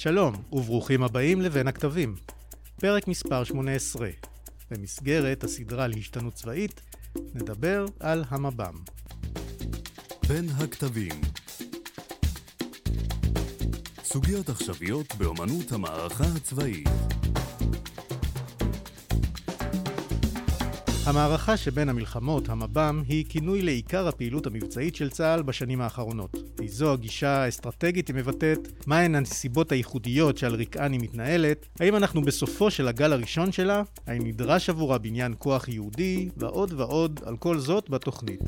שלום, 0.00 0.34
וברוכים 0.52 1.02
הבאים 1.02 1.40
לבין 1.40 1.68
הכתבים. 1.68 2.14
פרק 2.80 3.08
מספר 3.08 3.44
18. 3.44 4.08
במסגרת 4.70 5.44
הסדרה 5.44 5.86
להשתנות 5.86 6.34
צבאית, 6.34 6.80
נדבר 7.34 7.86
על 8.00 8.24
המב"ם. 8.28 8.74
בין 10.28 10.48
הכתבים 10.48 11.20
סוגיות 14.02 14.48
עכשוויות 14.48 15.14
באמנות 15.14 15.72
המערכה 15.72 16.24
הצבאית 16.36 16.88
המערכה 21.06 21.56
שבין 21.56 21.88
המלחמות, 21.88 22.48
המב"ם, 22.48 23.02
היא 23.08 23.24
כינוי 23.28 23.62
לעיקר 23.62 24.08
הפעילות 24.08 24.46
המבצעית 24.46 24.96
של 24.96 25.10
צה"ל 25.10 25.42
בשנים 25.42 25.80
האחרונות. 25.80 26.36
היא 26.60 26.70
זו 26.70 26.92
הגישה 26.92 27.30
האסטרטגית 27.30 28.08
היא 28.08 28.16
מבטאת, 28.16 28.58
מהן 28.86 29.14
הנסיבות 29.14 29.72
הייחודיות 29.72 30.38
שעל 30.38 30.54
רקען 30.54 30.92
היא 30.92 31.00
מתנהלת, 31.00 31.66
האם 31.80 31.96
אנחנו 31.96 32.22
בסופו 32.22 32.70
של 32.70 32.88
הגל 32.88 33.12
הראשון 33.12 33.52
שלה, 33.52 33.82
האם 34.06 34.26
נדרש 34.26 34.70
עבורה 34.70 34.98
בניין 34.98 35.34
כוח 35.38 35.68
ייעודי, 35.68 36.28
ועוד 36.36 36.72
ועוד, 36.72 37.20
על 37.24 37.36
כל 37.36 37.58
זאת 37.58 37.90
בתוכנית. 37.90 38.40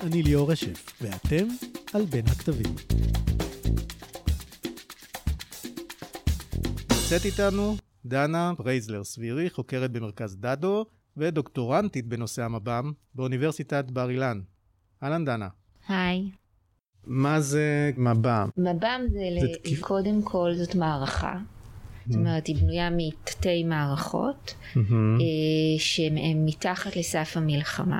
אני 0.00 0.22
ליאור 0.22 0.52
רשף, 0.52 0.92
ואתם 1.00 1.46
על 1.94 2.04
בין 2.04 2.24
הכתבים. 2.26 2.74
נמצאת 6.90 7.24
איתנו 7.24 7.76
דנה 8.04 8.52
פרייזלר 8.58 9.04
סבירי, 9.04 9.50
חוקרת 9.50 9.90
במרכז 9.92 10.36
דדו, 10.36 10.86
ודוקטורנטית 11.16 12.06
בנושא 12.06 12.44
המב"ם 12.44 12.92
באוניברסיטת 13.14 13.84
בר 13.90 14.10
אילן. 14.10 14.40
אהלן 15.02 15.24
דנה. 15.24 15.48
היי. 15.88 16.30
מה 17.08 17.40
זה 17.40 17.90
מב"ם? 17.96 18.48
מב"ם 18.56 19.00
זה, 19.08 19.18
זה 19.40 19.46
ל... 19.46 19.54
תקיפ- 19.54 19.80
קודם 19.80 20.22
כל 20.22 20.54
זאת 20.54 20.74
מערכה. 20.74 21.36
זאת 22.06 22.16
אומרת, 22.16 22.46
היא 22.46 22.56
בנויה 22.56 22.88
מתתי 22.96 23.64
מערכות 23.64 24.54
מהמם, 24.76 25.18
אה, 25.20 25.26
שהן 25.78 26.16
מתחת 26.46 26.96
לסף 26.96 27.36
המלחמה. 27.36 27.98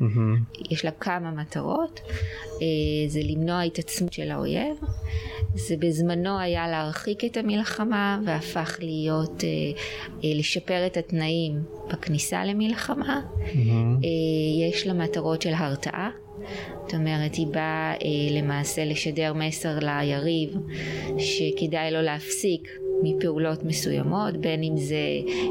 מהמם. 0.00 0.42
יש 0.70 0.84
לה 0.84 0.90
כמה 0.90 1.30
מטרות, 1.30 2.00
אה, 2.62 2.66
זה 3.08 3.20
למנוע 3.24 3.60
התעצמות 3.60 4.12
של 4.12 4.30
האויב, 4.30 4.76
זה 5.54 5.74
בזמנו 5.78 6.38
היה 6.38 6.68
להרחיק 6.68 7.24
את 7.24 7.36
המלחמה 7.36 8.20
והפך 8.26 8.76
להיות 8.80 9.44
אה, 9.44 9.48
אה, 10.24 10.34
לשפר 10.38 10.86
את 10.86 10.96
התנאים 10.96 11.62
בכניסה 11.88 12.44
למלחמה, 12.44 13.20
יש 14.70 14.86
לה 14.86 14.92
מטרות 14.92 15.42
של 15.42 15.52
הרתעה, 15.54 16.10
זאת 16.82 16.94
אומרת 16.94 17.34
היא 17.34 17.46
באה 17.46 17.92
אה, 17.92 17.96
למעשה 18.30 18.84
לשדר 18.84 19.32
מסר 19.32 19.78
ליריב 19.78 20.56
שכדאי 21.18 21.90
לו 21.90 22.02
להפסיק 22.02 22.68
מפעולות 23.02 23.64
מסוימות, 23.64 24.36
בין 24.36 24.62
אם 24.62 24.76
זה 24.76 24.96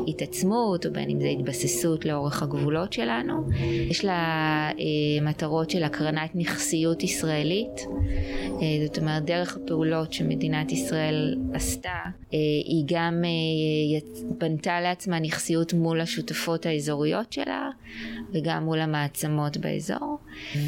התעצמות 0.08 0.86
או 0.86 0.92
בין 0.94 1.10
אם 1.10 1.22
זה 1.22 1.28
התבססות 1.28 2.06
לאורך 2.06 2.44
הגבולות 2.44 2.94
שלנו. 2.94 3.34
יש 3.90 4.06
לה 4.06 4.14
אה, 4.80 5.26
מטרות 5.26 5.70
של 5.70 5.84
הקרנת 5.84 6.30
נכסיות 6.36 7.04
ישראלית, 7.04 7.80
אה, 8.62 8.86
זאת 8.86 8.98
אומרת 8.98 9.26
דרך 9.26 9.58
הפעולות 9.58 10.14
שמדינת 10.14 10.72
ישראל 10.72 11.38
עשתה, 11.54 11.90
אה, 12.34 12.38
היא 12.66 12.84
גם 12.88 13.22
אה, 13.26 13.30
יצ- 14.00 14.24
בנתה 14.38 14.82
לעצמה 14.82 15.20
נכסיות 15.20 15.74
מול 15.74 16.02
השותפות 16.02 16.66
האזוריות 16.66 17.34
שלה 17.34 17.70
וגם 18.34 18.64
מול 18.66 18.80
המעצמות 18.80 19.58
באזור. 19.58 20.18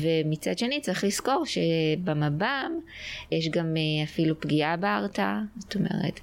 ומצד 0.01 0.57
שני 0.57 0.81
צריך 0.81 1.03
לזכור 1.03 1.43
שבמב"ם 1.45 2.71
יש 3.31 3.49
גם 3.49 3.65
אה, 3.77 4.03
אפילו 4.03 4.39
פגיעה 4.39 4.77
בהרתעה, 4.77 5.41
זאת 5.59 5.75
אומרת, 5.75 6.19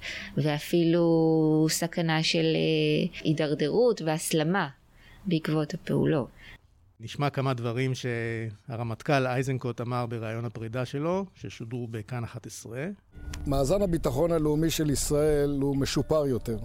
ואפילו 0.47 1.67
סכנה 1.69 2.23
של 2.23 2.45
אה, 2.55 3.19
הידרדרות 3.23 4.01
והסלמה 4.01 4.67
בעקבות 5.25 5.73
הפעולות. 5.73 6.27
נשמע 6.99 7.29
כמה 7.29 7.53
דברים 7.53 7.91
שהרמטכ"ל 7.95 9.27
איזנקוט 9.27 9.81
אמר 9.81 10.05
בריאיון 10.05 10.45
הפרידה 10.45 10.85
שלו, 10.85 11.25
ששודרו 11.35 11.87
בכאן 11.87 12.23
11. 12.23 12.79
מאזן 13.47 13.81
הביטחון 13.81 14.31
הלאומי 14.31 14.69
של 14.69 14.89
ישראל 14.89 15.57
הוא 15.61 15.77
משופר 15.77 16.25
יותר. 16.27 16.57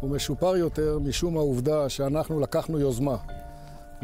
הוא 0.00 0.10
משופר 0.10 0.56
יותר 0.56 0.98
משום 0.98 1.36
העובדה 1.36 1.88
שאנחנו 1.88 2.40
לקחנו 2.40 2.78
יוזמה 2.78 3.16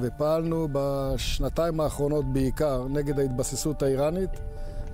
ופעלנו 0.02 0.68
בשנתיים 0.72 1.80
האחרונות 1.80 2.32
בעיקר 2.32 2.86
נגד 2.88 3.18
ההתבססות 3.18 3.82
האיראנית 3.82 4.30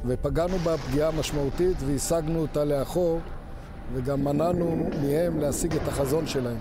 ופגענו 0.04 0.58
בה 0.58 0.78
פגיעה 0.78 1.10
משמעותית 1.10 1.76
והשגנו 1.86 2.40
אותה 2.40 2.64
לאחור 2.64 3.20
וגם 3.94 4.24
מנענו 4.24 4.88
מהם 5.02 5.38
להשיג 5.40 5.74
את 5.74 5.88
החזון 5.88 6.26
שלהם. 6.26 6.58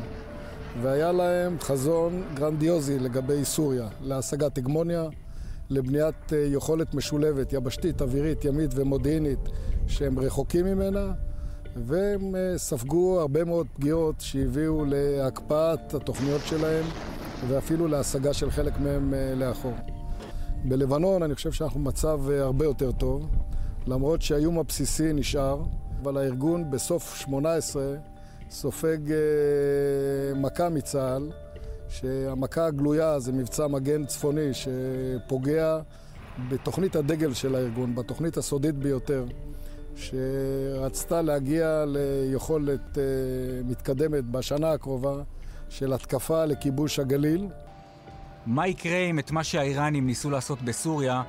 והיה 0.82 1.12
להם 1.12 1.58
חזון 1.60 2.24
גרנדיוזי 2.34 3.00
לגבי 3.00 3.46
סוריה, 3.46 3.88
להשגת 4.02 4.58
הגמוניה, 4.58 5.04
לבניית 5.70 6.34
אה, 6.34 6.38
יכולת 6.38 6.94
משולבת, 6.94 7.54
יבשתית, 7.54 8.02
אווירית, 8.02 8.46
ימית 8.46 8.72
ומודיעינית, 8.76 9.40
שהם 9.88 10.20
רחוקים 10.20 10.66
ממנה, 10.66 11.12
והם 11.76 12.36
אה, 12.36 12.58
ספגו 12.58 13.20
הרבה 13.20 13.44
מאוד 13.44 13.68
פגיעות 13.76 14.16
שהביאו 14.20 14.86
להקפאת 14.86 15.94
התוכניות 15.94 16.42
שלהם, 16.46 16.86
ואפילו 17.48 17.88
להשגה 17.88 18.34
של 18.34 18.52
חלק 18.52 18.80
מהם 18.80 19.14
אה, 19.14 19.36
לאחור. 19.36 19.74
בלבנון 20.64 21.24
אני 21.24 21.36
חושב 21.36 21.52
שאנחנו 21.52 21.80
במצב 21.80 22.30
הרבה 22.30 22.66
יותר 22.66 22.92
טוב, 22.92 23.28
למרות 23.88 24.22
שהאיום 24.22 24.60
הבסיסי 24.60 25.14
נשאר, 25.14 25.64
אבל 26.06 26.18
הארגון 26.18 26.72
בסוף 26.72 27.16
18 27.16 27.84
סופג 28.50 29.12
אה, 29.12 29.18
מכה 30.36 30.70
מצה"ל, 30.70 31.32
שהמכה 31.90 32.66
הגלויה 32.66 33.20
זה 33.20 33.32
מבצע 33.32 33.68
מגן 33.68 34.06
צפוני 34.06 34.50
שפוגע 34.54 35.80
בתוכנית 36.50 36.96
הדגל 36.96 37.34
של 37.34 37.56
הארגון, 37.56 37.96
בתוכנית 37.96 38.38
הסודית 38.38 38.76
ביותר, 38.76 39.26
שרצתה 39.96 41.22
להגיע 41.22 41.86
ליכולת 41.88 42.98
אה, 42.98 43.04
מתקדמת 43.64 44.24
בשנה 44.24 44.72
הקרובה 44.72 45.16
של 45.70 45.94
התקפה 45.94 46.46
לכיבוש 46.46 47.00
הגליל. 47.00 47.48
מה 48.46 48.68
יקרה 48.68 48.98
אם 48.98 49.20
את 49.20 49.32
מה 49.32 49.44
שהאיראנים 49.44 50.06
ניסו 50.06 50.30
לעשות 50.30 50.62
בסוריה, 50.62 51.24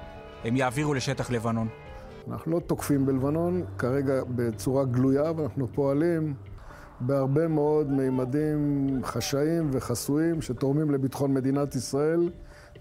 הם 0.45 0.57
יעבירו 0.57 0.95
לשטח 0.95 1.31
לבנון? 1.31 1.86
אנחנו 2.31 2.53
לא 2.53 2.61
תוקפים 2.61 3.07
בלבנון 3.07 3.63
כרגע 3.79 4.23
בצורה 4.29 4.85
גלויה, 4.85 5.33
ואנחנו 5.37 5.69
פועלים 5.73 6.35
בהרבה 7.01 7.49
מאוד 7.49 7.91
מימדים 7.91 8.89
חשאיים 9.03 9.71
וחסויים 9.73 10.43
שתורמים 10.43 10.91
לביטחון 10.91 11.35
מדינת 11.35 11.75
ישראל 11.75 12.31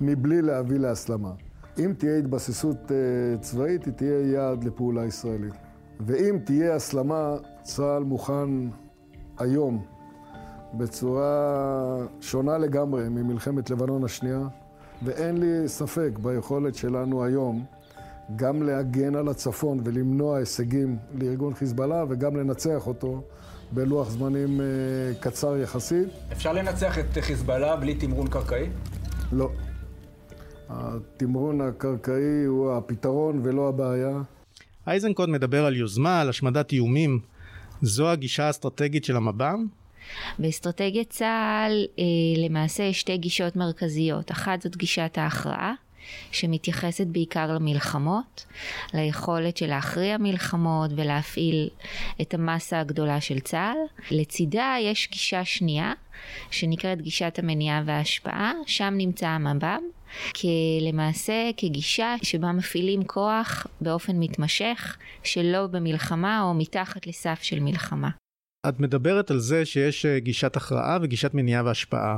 מבלי 0.02 0.42
להביא 0.42 0.80
להסלמה. 0.80 1.32
אם 1.80 1.94
תהיה 1.98 2.18
התבססות 2.18 2.92
אה, 2.92 3.38
צבאית, 3.42 3.86
היא 3.86 3.94
תהיה 3.94 4.32
יעד 4.32 4.64
לפעולה 4.64 5.06
ישראלית. 5.06 5.54
ואם 6.00 6.40
תהיה 6.46 6.76
הסלמה, 6.76 7.36
צה"ל 7.62 8.04
מוכן 8.04 8.50
היום 9.40 9.86
בצורה 10.74 11.98
שונה 12.22 12.58
לגמרי 12.58 13.10
ממלחמת 13.10 13.70
לבנון 13.70 14.04
השנייה, 14.04 14.48
ואין 15.04 15.38
לי 15.38 15.68
ספק 15.68 16.12
ביכולת 16.22 16.76
שלנו 16.76 17.24
היום 17.24 17.66
גם 18.36 18.64
להגן 18.64 19.16
על 19.16 19.28
הצפון 19.28 19.80
ולמנוע 19.84 20.38
הישגים 20.38 20.98
לארגון 21.14 21.54
חיזבאללה 21.54 22.04
וגם 22.10 22.38
לנצח 22.38 22.88
אותו 22.88 23.24
בלוח 23.72 24.10
זמנים 24.10 24.62
אה, 24.62 24.66
קצר 25.20 25.58
יחסית. 25.58 26.08
אפשר 26.32 26.54
לנצח 26.54 27.00
את 27.00 27.18
חיזבאללה 27.22 27.76
בלי 27.76 27.96
תמרון 27.96 28.28
קרקעי? 28.28 28.70
לא. 29.32 29.52
התמרון 30.70 31.62
הקרקעי 31.62 32.46
הוא 32.48 32.72
הפתרון 32.72 33.42
ולא 33.44 33.70
הבעיה. 33.70 34.22
איזנקוט 34.88 35.30
מדבר 35.30 35.66
על 35.66 35.76
יוזמה, 35.76 36.22
על 36.22 36.30
השמדת 36.30 36.72
איומים. 36.72 37.20
זו 37.82 38.12
הגישה 38.12 38.48
האסטרטגית 38.48 39.06
של 39.06 39.16
המב"ם? 39.16 39.66
באסטרטגיית 40.40 41.10
צה"ל 41.10 41.86
אה, 42.00 42.04
למעשה 42.46 42.84
יש 42.84 43.00
שתי 43.00 43.18
גישות 43.18 43.56
מרכזיות. 43.56 44.32
אחת 44.32 44.62
זאת 44.62 44.78
גישת 44.78 45.18
ההכרעה, 45.18 45.74
שמתייחסת 46.32 47.08
בעיקר 47.08 47.54
למלחמות, 47.54 48.46
ליכולת 48.94 49.58
של 49.58 49.68
להכריע 49.68 50.18
מלחמות 50.18 50.92
ולהפעיל 50.96 51.70
את 52.22 52.34
המסה 52.34 52.80
הגדולה 52.80 53.22
של 53.22 53.40
צה"ל. 53.40 53.78
לצידה 54.12 54.76
יש 54.82 55.10
גישה 55.12 55.46
שנייה, 55.46 55.94
שנקראת 56.52 57.02
גישת 57.02 57.40
המניעה 57.40 57.84
וההשפעה, 57.86 58.54
שם 58.66 58.94
נמצא 58.98 59.28
המב"ם. 59.28 59.82
למעשה 60.82 61.52
כגישה 61.58 62.16
שבה 62.24 62.52
מפעילים 62.52 63.04
כוח 63.04 63.68
באופן 63.82 64.16
מתמשך 64.20 64.98
שלא 65.24 65.68
במלחמה 65.68 66.42
או 66.42 66.54
מתחת 66.54 67.08
לסף 67.08 67.40
של 67.42 67.60
מלחמה. 67.60 68.10
את 68.70 68.80
מדברת 68.80 69.32
על 69.32 69.40
זה 69.40 69.66
שיש 69.66 70.06
אה, 70.06 70.20
גישת 70.20 70.56
הכרעה 70.56 70.98
וגישת 71.02 71.34
מניעה 71.34 71.64
והשפעה. 71.66 72.18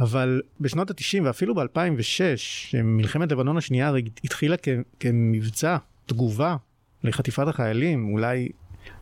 אבל 0.00 0.42
בשנות 0.60 0.90
ה-90 0.90 1.22
ואפילו 1.24 1.54
ב-2006, 1.54 2.36
שמלחמת 2.36 3.32
לבנון 3.32 3.56
השנייה 3.56 3.92
התחילה 4.24 4.56
כ- 4.62 4.68
כמבצע 5.00 5.76
תגובה 6.06 6.56
לחטיפת 7.04 7.48
החיילים, 7.48 8.12
אולי 8.12 8.48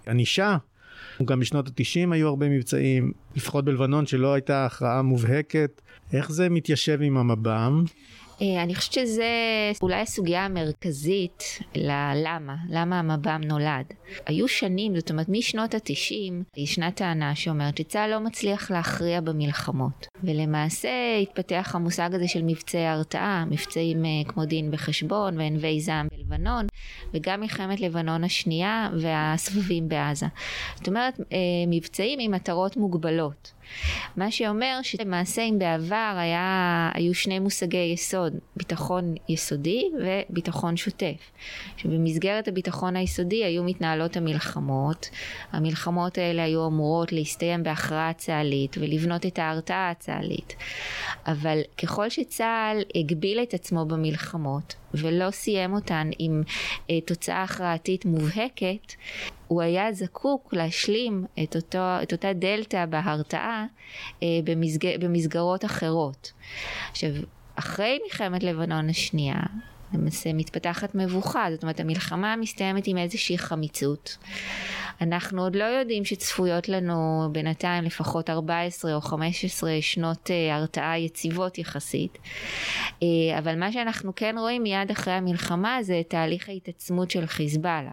ענישה. 0.09 0.57
גם 1.25 1.41
בשנות 1.41 1.69
התשעים 1.69 2.13
היו 2.13 2.29
הרבה 2.29 2.49
מבצעים, 2.49 3.13
לפחות 3.37 3.65
בלבנון 3.65 4.07
שלא 4.07 4.35
הייתה 4.35 4.67
הכרעה 4.67 5.03
מובהקת. 5.03 5.81
איך 6.13 6.33
זה 6.33 6.49
מתיישב 6.49 6.99
עם 7.03 7.17
המב"ם? 7.17 7.85
אה, 8.43 8.63
אני 8.63 8.75
חושבת 8.75 8.93
שזה 8.93 9.25
אולי 9.83 10.01
הסוגיה 10.01 10.45
המרכזית 10.45 11.59
ללמה, 11.75 12.57
למה 12.71 12.99
המב"ם 12.99 13.41
נולד. 13.45 13.85
היו 14.27 14.49
שנים, 14.49 14.97
זאת 14.97 15.11
אומרת 15.11 15.29
משנות 15.29 15.75
התשעים, 15.75 16.43
ישנה 16.57 16.91
טענה 16.91 17.35
שאומרת 17.35 17.77
שצה"ל 17.77 18.11
לא 18.11 18.21
מצליח 18.21 18.71
להכריע 18.71 19.21
במלחמות. 19.21 20.07
ולמעשה 20.25 20.89
התפתח 21.23 21.71
המושג 21.75 22.11
הזה 22.13 22.29
של 22.29 22.43
מבצעי 22.43 22.87
הרתעה, 22.87 23.45
מבצעים 23.51 24.05
אה, 24.05 24.11
כמו 24.29 24.45
דין 24.45 24.71
בחשבון 24.71 25.39
וענבי 25.39 25.81
זעם 25.81 26.09
בלבנון, 26.09 26.67
וגם 27.15 27.41
מלחמת 27.41 27.81
לבנון 27.81 28.25
השנייה 28.25 28.91
והסבבים 29.01 29.89
בעזה. 29.89 30.27
זאת 30.75 30.89
אומרת, 30.89 31.21
אה, 31.21 31.27
מבצעים 31.67 32.19
עם 32.23 32.31
מטרות 32.31 32.77
מוגבלות. 32.77 33.53
מה 34.17 34.31
שאומר 34.31 34.79
שלמעשה 34.83 35.43
אם 35.43 35.59
בעבר 35.59 36.17
היה, 36.19 36.91
היו 36.95 37.15
שני 37.15 37.39
מושגי 37.39 37.91
יסוד, 37.95 38.33
ביטחון 38.57 39.15
יסודי 39.29 39.91
וביטחון 40.01 40.77
שוטף. 40.77 41.33
שבמסגרת 41.77 42.49
הביטחון 42.49 42.97
היסודי 42.97 43.45
היו 43.45 43.65
מתנהלות 43.65 44.17
המלחמות, 44.17 45.11
המלחמות 45.53 46.19
האלה 46.19 46.45
היו 46.45 46.67
אמורות 46.67 47.13
להסתיים 47.13 47.63
בהכרעה 47.63 48.13
צה"לית 48.13 48.77
ולבנות 48.81 49.27
את 49.27 49.39
ההרתעה 49.39 49.91
הצה"לית. 49.91 50.57
אבל 51.27 51.61
ככל 51.83 52.09
שצה"ל 52.09 52.83
הגביל 52.95 53.43
את 53.43 53.55
עצמו 53.55 53.85
במלחמות 53.85 54.75
ולא 54.95 55.31
סיים 55.31 55.73
אותן 55.75 56.11
עם 56.19 56.43
אה, 56.91 57.01
תוצאה 57.01 57.43
הכרעתית 57.43 58.05
מובהקת, 58.05 58.93
הוא 59.49 59.63
היה 59.63 59.93
זקוק 59.93 60.55
להשלים 60.55 61.25
את, 61.43 61.57
אותו, 61.57 61.79
את 62.03 62.13
אותה 62.13 62.33
דלתא 62.33 62.87
בהרתעה 62.87 63.67
אה, 64.23 64.29
במסג, 64.45 65.05
במסגרות 65.05 65.65
אחרות. 65.65 66.33
עכשיו, 66.91 67.11
אחרי 67.55 67.99
מלחמת 68.05 68.43
לבנון 68.43 68.91
השנייה, 68.91 69.41
למעשה 69.95 70.33
מתפתחת 70.33 70.95
מבוכה, 70.95 71.47
זאת 71.51 71.63
אומרת 71.63 71.81
המלחמה 71.81 72.37
מסתיימת 72.37 72.87
עם 72.87 72.99
איזושהי 72.99 73.39
חמיצות. 73.39 74.17
אנחנו 75.01 75.43
עוד 75.43 75.57
לא 75.57 75.65
יודעים 75.65 76.05
שצפויות 76.05 76.69
לנו 76.69 77.29
בינתיים 77.33 77.85
לפחות 77.85 78.31
14 78.31 78.95
או 78.95 79.01
15 79.01 79.71
שנות 79.81 80.31
uh, 80.31 80.53
הרתעה 80.53 80.99
יציבות 80.99 81.59
יחסית. 81.59 82.19
Uh, 83.01 83.05
אבל 83.39 83.59
מה 83.59 83.73
שאנחנו 83.73 84.13
כן 84.17 84.37
רואים 84.39 84.63
מיד 84.63 84.91
אחרי 84.91 85.15
המלחמה 85.15 85.79
זה 85.83 86.03
תהליך 86.09 86.49
ההתעצמות 86.49 87.11
של 87.11 87.27
חיזבאללה. 87.27 87.93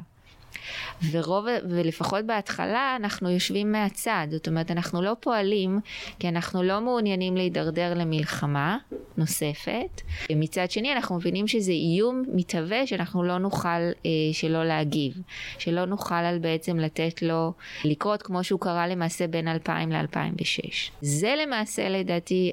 ורוב, 1.11 1.45
ולפחות 1.69 2.25
בהתחלה 2.25 2.95
אנחנו 2.99 3.29
יושבים 3.29 3.71
מהצד, 3.71 4.27
זאת 4.31 4.47
אומרת 4.47 4.71
אנחנו 4.71 5.01
לא 5.01 5.15
פועלים 5.19 5.79
כי 6.19 6.27
אנחנו 6.27 6.63
לא 6.63 6.81
מעוניינים 6.81 7.37
להידרדר 7.37 7.93
למלחמה 7.93 8.77
נוספת, 9.17 10.01
מצד 10.35 10.71
שני 10.71 10.93
אנחנו 10.93 11.15
מבינים 11.15 11.47
שזה 11.47 11.71
איום 11.71 12.23
מתהווה 12.33 12.87
שאנחנו 12.87 13.23
לא 13.23 13.37
נוכל 13.37 13.69
אה, 13.69 14.11
שלא 14.33 14.63
להגיב, 14.63 15.13
שלא 15.57 15.85
נוכל 15.85 16.15
על 16.15 16.39
בעצם 16.39 16.79
לתת 16.79 17.21
לו 17.21 17.53
לקרות 17.83 18.21
כמו 18.21 18.43
שהוא 18.43 18.59
קרה 18.59 18.87
למעשה 18.87 19.27
בין 19.27 19.47
2000 19.47 19.91
ל-2006. 19.91 20.91
זה 21.01 21.33
למעשה 21.43 21.89
לדעתי 21.89 22.51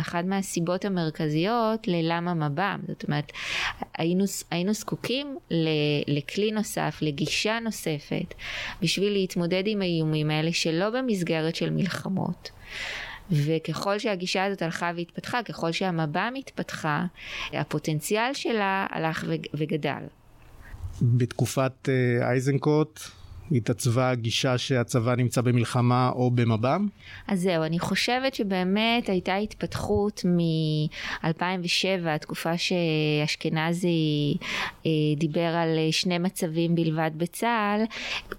אחת 0.00 0.24
מהסיבות 0.24 0.84
המרכזיות 0.84 1.88
ללמה 1.88 2.34
מב"ם, 2.34 2.80
זאת 2.88 3.04
אומרת 3.04 3.32
היינו, 3.98 4.24
היינו 4.50 4.72
זקוקים 4.72 5.36
לכלי 6.06 6.50
נוסף, 6.50 6.98
לגישה 7.02 7.58
נוספת, 7.60 8.34
בשביל 8.82 9.12
להתמודד 9.12 9.62
עם 9.66 9.82
האיומים 9.82 10.30
האלה 10.30 10.52
שלא 10.52 10.90
במסגרת 10.90 11.56
של 11.56 11.70
מלחמות. 11.70 12.50
וככל 13.30 13.98
שהגישה 13.98 14.44
הזאת 14.44 14.62
הלכה 14.62 14.90
והתפתחה, 14.96 15.42
ככל 15.42 15.72
שהמב"ם 15.72 16.34
התפתחה, 16.38 17.04
הפוטנציאל 17.52 18.34
שלה 18.34 18.86
הלך 18.90 19.24
וגדל. 19.54 20.02
בתקופת 21.02 21.88
אה, 21.88 22.28
אייזנקוט 22.28 23.00
התעצבה 23.52 24.10
הגישה 24.10 24.58
שהצבא 24.58 25.14
נמצא 25.14 25.40
במלחמה 25.40 26.10
או 26.14 26.30
במב"ם? 26.30 26.88
אז 27.28 27.40
זהו, 27.40 27.62
אני 27.62 27.78
חושבת 27.78 28.34
שבאמת 28.34 29.08
הייתה 29.08 29.36
התפתחות 29.36 30.24
מ-2007, 30.24 32.08
התקופה 32.08 32.52
שאשכנזי 32.58 34.36
אה, 34.86 34.90
דיבר 35.16 35.40
על 35.40 35.78
שני 35.90 36.18
מצבים 36.18 36.74
בלבד 36.74 37.10
בצה"ל, 37.16 37.84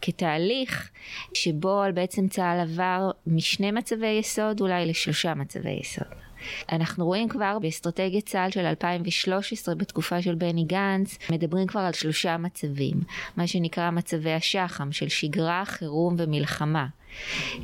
כתהליך 0.02 0.90
שבו 1.34 1.84
בעצם 1.94 2.28
צה"ל 2.28 2.60
עבר 2.60 3.12
משני 3.28 3.72
מצבי 3.72 4.18
יסוד 4.20 4.62
אולי 4.62 4.86
לשלושה 4.86 5.34
מצבי 5.34 5.80
יסוד. 5.82 6.27
אנחנו 6.72 7.06
רואים 7.06 7.30
כבר 7.30 7.58
באסטרטגיית 7.62 8.26
צה"ל 8.26 8.52
של 8.52 8.66
2013 8.66 9.76
בתקופה 9.76 10.22
של 10.22 10.36
בני 10.36 10.64
גנץ, 10.64 11.18
מדברים 11.32 11.68
כבר 11.68 11.82
על 11.82 11.94
שלושה 11.94 12.38
מצבים, 12.38 12.96
מה 13.38 13.48
שנקרא 13.48 13.92
מצבי 13.92 14.34
השח"ם 14.34 14.92
של 14.92 15.10
שגרה, 15.10 15.64
חירום 15.66 16.16
ומלחמה. 16.18 16.86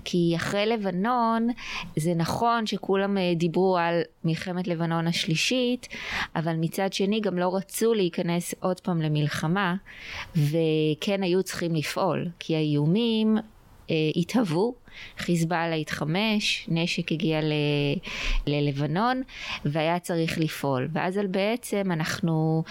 כי 0.04 0.34
אחרי 0.36 0.66
לבנון 0.66 1.48
זה 1.96 2.14
נכון 2.14 2.66
שכולם 2.66 3.18
אה, 3.18 3.34
דיברו 3.36 3.78
על 3.78 4.02
מלחמת 4.24 4.68
לבנון 4.68 5.08
השלישית, 5.08 5.88
אבל 6.36 6.56
מצד 6.56 6.94
שני 6.94 7.22
גם 7.22 7.38
לא 7.38 7.56
רצו 7.56 7.94
להיכנס 7.94 8.56
עוד 8.60 8.80
פעם 8.80 9.02
למלחמה, 9.02 9.76
וכן 10.36 11.24
היו 11.24 11.44
צריכים 11.44 11.76
לפעול, 11.76 12.28
כי 12.40 12.56
האיומים 12.56 13.38
התהוו 14.16 14.76
חיזבאללה 15.18 15.76
התחמש, 15.76 16.66
נשק 16.68 17.12
הגיע 17.12 17.42
ל, 17.42 17.54
ללבנון 18.48 19.22
והיה 19.66 20.00
צריך 20.00 20.38
לפעול. 20.38 20.88
ואז 20.94 21.18
על 21.18 21.28
בעצם 21.28 21.92
אנחנו, 21.92 22.64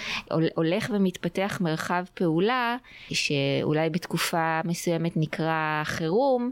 הולך 0.55 0.91
ומתפתח 0.95 1.59
מרחב 1.61 2.05
פעולה 2.15 2.77
שאולי 3.11 3.91
בתקופה 3.91 4.61
מסוימת 4.65 5.13
נקרא 5.17 5.83
חירום, 5.85 6.51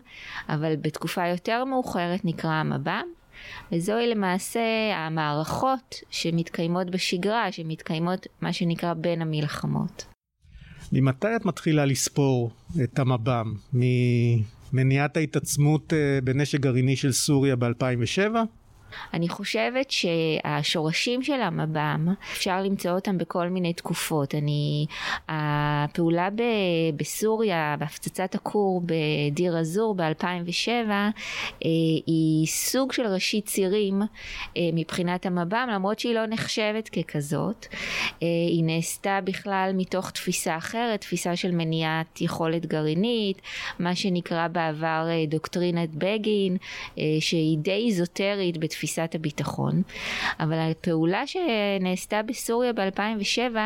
אבל 0.48 0.76
בתקופה 0.76 1.26
יותר 1.26 1.64
מאוחרת 1.64 2.24
נקרא 2.24 2.50
המב"ם. 2.50 3.06
וזוהי 3.72 4.06
למעשה 4.06 4.60
המערכות 4.94 5.94
שמתקיימות 6.10 6.90
בשגרה, 6.90 7.52
שמתקיימות 7.52 8.26
מה 8.40 8.52
שנקרא 8.52 8.94
בין 8.94 9.22
המלחמות. 9.22 10.04
ממתי 10.92 11.36
את 11.36 11.44
מתחילה 11.44 11.84
לספור 11.84 12.50
את 12.82 12.98
המב"ם? 12.98 13.54
מניעת 14.72 15.16
ההתעצמות 15.16 15.92
אה, 15.92 16.18
בנשק 16.24 16.60
גרעיני 16.60 16.96
של 16.96 17.12
סוריה 17.12 17.56
ב-2007? 17.56 18.34
אני 19.14 19.28
חושבת 19.28 19.90
שהשורשים 19.90 21.22
של 21.22 21.40
המב"ם, 21.40 22.14
אפשר 22.32 22.62
למצוא 22.62 22.90
אותם 22.90 23.18
בכל 23.18 23.48
מיני 23.48 23.72
תקופות. 23.72 24.34
אני, 24.34 24.86
הפעולה 25.28 26.28
ב, 26.30 26.42
בסוריה, 26.96 27.76
בהפצצת 27.78 28.34
הכור 28.34 28.82
בדיר 28.86 29.60
א-זור 29.60 29.94
ב-2007, 29.94 30.68
אה, 30.88 31.10
היא 32.06 32.46
סוג 32.46 32.92
של 32.92 33.06
ראשית 33.06 33.46
צירים 33.46 34.02
אה, 34.56 34.62
מבחינת 34.72 35.26
המב"ם, 35.26 35.68
למרות 35.72 35.98
שהיא 35.98 36.14
לא 36.14 36.26
נחשבת 36.26 36.88
ככזאת. 36.88 37.66
אה, 38.22 38.28
היא 38.48 38.64
נעשתה 38.64 39.18
בכלל 39.24 39.70
מתוך 39.74 40.10
תפיסה 40.10 40.56
אחרת, 40.56 41.00
תפיסה 41.00 41.36
של 41.36 41.50
מניעת 41.50 42.20
יכולת 42.20 42.66
גרעינית, 42.66 43.42
מה 43.78 43.94
שנקרא 43.94 44.48
בעבר 44.48 45.06
דוקטרינת 45.28 45.90
בגין, 45.94 46.56
שהיא 47.20 47.58
די 47.58 47.86
איזוטרית 47.86 48.58
בתפיסה. 48.58 48.79
תפיסת 48.80 49.14
הביטחון, 49.14 49.82
אבל 50.40 50.58
הפעולה 50.70 51.22
שנעשתה 51.26 52.22
בסוריה 52.22 52.72
ב-2007, 52.72 53.56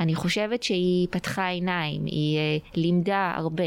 אני 0.00 0.14
חושבת 0.14 0.62
שהיא 0.62 1.08
פתחה 1.10 1.46
עיניים, 1.48 2.04
היא 2.04 2.38
uh, 2.38 2.70
לימדה 2.74 3.32
הרבה. 3.36 3.64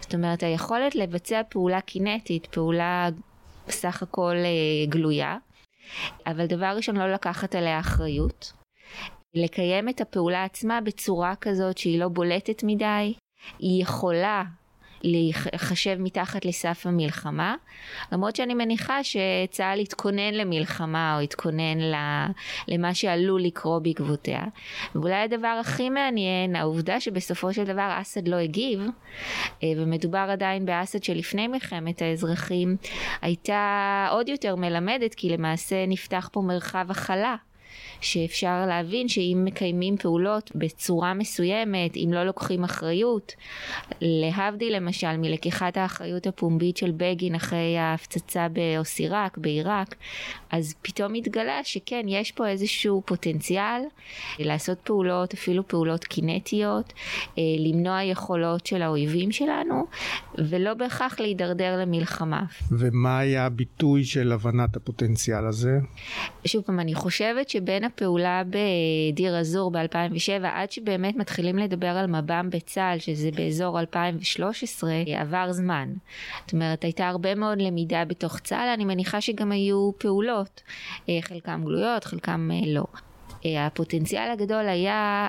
זאת 0.00 0.14
אומרת, 0.14 0.42
היכולת 0.42 0.94
לבצע 0.94 1.42
פעולה 1.48 1.80
קינטית, 1.80 2.46
פעולה 2.46 3.08
בסך 3.68 4.02
הכל 4.02 4.34
uh, 4.36 4.90
גלויה, 4.90 5.36
אבל 6.26 6.46
דבר 6.46 6.72
ראשון 6.76 6.96
לא 6.96 7.12
לקחת 7.12 7.54
עליה 7.54 7.80
אחריות. 7.80 8.52
לקיים 9.34 9.88
את 9.88 10.00
הפעולה 10.00 10.44
עצמה 10.44 10.80
בצורה 10.80 11.34
כזאת 11.40 11.78
שהיא 11.78 12.00
לא 12.00 12.08
בולטת 12.08 12.62
מדי, 12.62 13.14
היא 13.58 13.82
יכולה 13.82 14.42
להיחשב 15.04 15.96
מתחת 15.98 16.44
לסף 16.44 16.86
המלחמה, 16.86 17.54
למרות 18.12 18.36
שאני 18.36 18.54
מניחה 18.54 18.98
שצה"ל 19.04 19.78
התכונן 19.78 20.34
למלחמה 20.34 21.16
או 21.16 21.20
התכונן 21.20 21.78
למה 22.68 22.94
שעלול 22.94 23.42
לקרות 23.42 23.82
בעקבותיה. 23.82 24.44
ואולי 24.94 25.14
הדבר 25.14 25.56
הכי 25.60 25.90
מעניין, 25.90 26.56
העובדה 26.56 27.00
שבסופו 27.00 27.52
של 27.52 27.64
דבר 27.64 27.96
אסד 28.00 28.28
לא 28.28 28.36
הגיב, 28.36 28.80
אה, 29.62 29.68
ומדובר 29.76 30.26
עדיין 30.30 30.66
באסד 30.66 31.02
שלפני 31.02 31.48
מלחמת 31.48 32.02
האזרחים, 32.02 32.76
הייתה 33.22 34.08
עוד 34.10 34.28
יותר 34.28 34.56
מלמדת 34.56 35.14
כי 35.14 35.28
למעשה 35.28 35.86
נפתח 35.86 36.28
פה 36.32 36.40
מרחב 36.40 36.86
הכלה. 36.90 37.36
שאפשר 38.00 38.64
להבין 38.66 39.08
שאם 39.08 39.42
מקיימים 39.44 39.96
פעולות 39.96 40.52
בצורה 40.54 41.14
מסוימת, 41.14 41.96
אם 41.96 42.10
לא 42.12 42.24
לוקחים 42.24 42.64
אחריות, 42.64 43.34
להבדיל 44.00 44.76
למשל 44.76 45.16
מלקיחת 45.16 45.76
האחריות 45.76 46.26
הפומבית 46.26 46.76
של 46.76 46.92
בגין 46.96 47.34
אחרי 47.34 47.78
ההפצצה 47.78 48.46
באוסיראק, 48.48 49.38
בעיראק, 49.38 49.94
אז 50.50 50.74
פתאום 50.82 51.14
התגלה 51.14 51.60
שכן, 51.64 52.04
יש 52.08 52.32
פה 52.32 52.48
איזשהו 52.48 53.02
פוטנציאל 53.06 53.82
לעשות 54.38 54.78
פעולות, 54.78 55.34
אפילו 55.34 55.68
פעולות 55.68 56.04
קינטיות, 56.04 56.92
אה, 57.38 57.42
למנוע 57.58 58.02
יכולות 58.02 58.66
של 58.66 58.82
האויבים 58.82 59.32
שלנו, 59.32 59.86
ולא 60.38 60.74
בהכרח 60.74 61.20
להידרדר 61.20 61.76
למלחמה. 61.80 62.42
ומה 62.70 63.18
היה 63.18 63.46
הביטוי 63.46 64.04
של 64.04 64.32
הבנת 64.32 64.76
הפוטנציאל 64.76 65.46
הזה? 65.46 65.78
שוב 66.46 66.62
פעם, 66.62 66.80
אני 66.80 66.94
חושבת 66.94 67.48
שבין 67.48 67.84
הפעולה 67.84 68.42
בדיר 68.46 69.40
א-זור 69.40 69.70
ב-2007 69.70 70.46
עד 70.52 70.72
שבאמת 70.72 71.16
מתחילים 71.16 71.58
לדבר 71.58 71.86
על 71.86 72.06
מב"ם 72.06 72.48
בצה"ל, 72.50 72.98
שזה 72.98 73.30
באזור 73.36 73.80
2013, 73.80 74.92
עבר 75.16 75.52
זמן. 75.52 75.88
זאת 76.40 76.52
אומרת, 76.52 76.84
הייתה 76.84 77.08
הרבה 77.08 77.34
מאוד 77.34 77.58
למידה 77.62 78.04
בתוך 78.04 78.38
צה"ל, 78.38 78.68
אני 78.74 78.84
מניחה 78.84 79.20
שגם 79.20 79.52
היו 79.52 79.90
פעולות, 79.98 80.62
אה, 81.08 81.18
חלקם 81.22 81.62
גלויות, 81.64 82.04
חלקם 82.04 82.50
אה, 82.52 82.72
לא. 82.72 82.84
אה, 83.46 83.66
הפוטנציאל 83.66 84.30
הגדול 84.30 84.68
היה 84.68 85.28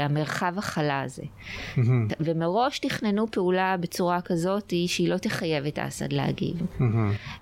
המרחב 0.00 0.54
החלה 0.58 1.02
הזה. 1.02 1.22
Mm-hmm. 1.22 2.14
ומראש 2.20 2.78
תכננו 2.78 3.30
פעולה 3.30 3.76
בצורה 3.80 4.20
כזאת 4.20 4.72
שהיא 4.86 5.08
לא 5.08 5.16
תחייב 5.16 5.66
את 5.66 5.78
אסד 5.78 6.12
להגיב. 6.12 6.56
Mm-hmm. 6.60 6.82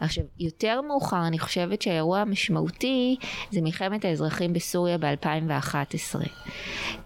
עכשיו, 0.00 0.24
יותר 0.40 0.80
מאוחר 0.80 1.26
אני 1.26 1.38
חושבת 1.38 1.82
שהאירוע 1.82 2.18
המשמעותי 2.18 3.16
זה 3.50 3.60
מלחמת 3.62 4.04
האזרחים 4.04 4.52
בסוריה 4.52 4.98
ב-2011. 4.98 6.20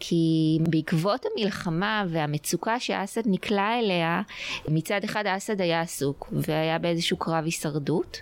כי 0.00 0.58
בעקבות 0.70 1.26
המלחמה 1.26 2.04
והמצוקה 2.08 2.80
שאסד 2.80 3.22
נקלע 3.26 3.78
אליה, 3.78 4.22
מצד 4.68 5.04
אחד 5.04 5.26
אסד 5.26 5.60
היה 5.60 5.80
עסוק 5.80 6.32
והיה 6.32 6.78
באיזשהו 6.78 7.16
קרב 7.16 7.44
הישרדות. 7.44 8.20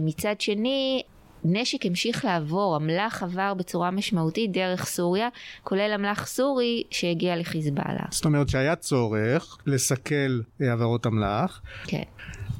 מצד 0.00 0.40
שני, 0.40 1.02
נשק 1.44 1.86
המשיך 1.86 2.24
לעבור, 2.24 2.76
אמל"ח 2.76 3.22
עבר 3.22 3.54
בצורה 3.54 3.90
משמעותית 3.90 4.52
דרך 4.52 4.86
סוריה, 4.86 5.28
כולל 5.64 5.92
אמל"ח 5.94 6.26
סורי 6.26 6.82
שהגיע 6.90 7.36
לחיזבאללה. 7.36 8.04
זאת 8.10 8.24
אומרת 8.24 8.48
שהיה 8.48 8.76
צורך 8.76 9.58
לסכל 9.66 10.40
עבירות 10.60 11.06
אמל"ח. 11.06 11.60
כן. 11.86 12.02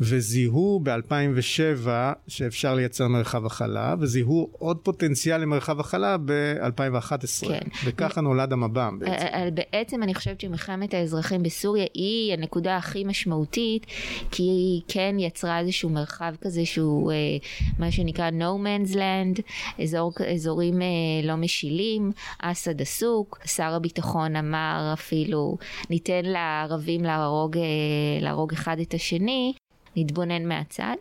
וזיהו 0.00 0.80
ב-2007 0.82 1.88
שאפשר 2.28 2.74
לייצר 2.74 3.08
מרחב 3.08 3.46
הכלה, 3.46 3.94
וזיהו 4.00 4.48
עוד 4.58 4.78
פוטנציאל 4.78 5.40
למרחב 5.40 5.80
הכלה 5.80 6.16
ב-2011. 6.24 7.48
כן. 7.48 7.60
וככה 7.84 8.20
נולד 8.20 8.52
המב"ם 8.52 8.98
בעצם. 8.98 9.12
אה, 9.12 9.44
אה, 9.44 9.48
בעצם 9.50 10.02
אני 10.02 10.14
חושבת 10.14 10.40
שמלחמת 10.40 10.94
האזרחים 10.94 11.42
בסוריה 11.42 11.86
היא 11.94 12.32
הנקודה 12.32 12.76
הכי 12.76 13.04
משמעותית, 13.04 13.86
כי 14.30 14.42
היא 14.42 14.82
כן 14.88 15.16
יצרה 15.18 15.58
איזשהו 15.58 15.90
מרחב 15.90 16.34
כזה 16.40 16.66
שהוא 16.66 17.12
אה, 17.12 17.16
מה 17.78 17.90
שנקרא 17.90 18.30
no 18.30 18.58
man's 18.72 18.94
land, 18.94 19.42
אזור, 19.82 20.12
אזורים 20.34 20.80
לא 21.22 21.36
משילים, 21.36 22.12
אסד 22.38 22.80
עסוק, 22.80 23.38
שר 23.44 23.74
הביטחון 23.74 24.36
אמר 24.36 24.90
אפילו 24.92 25.56
ניתן 25.90 26.24
לערבים 26.24 27.02
להרוג, 27.02 27.58
להרוג 28.20 28.52
אחד 28.52 28.78
את 28.78 28.94
השני, 28.94 29.52
להתבונן 29.96 30.48
מהצד. 30.48 30.96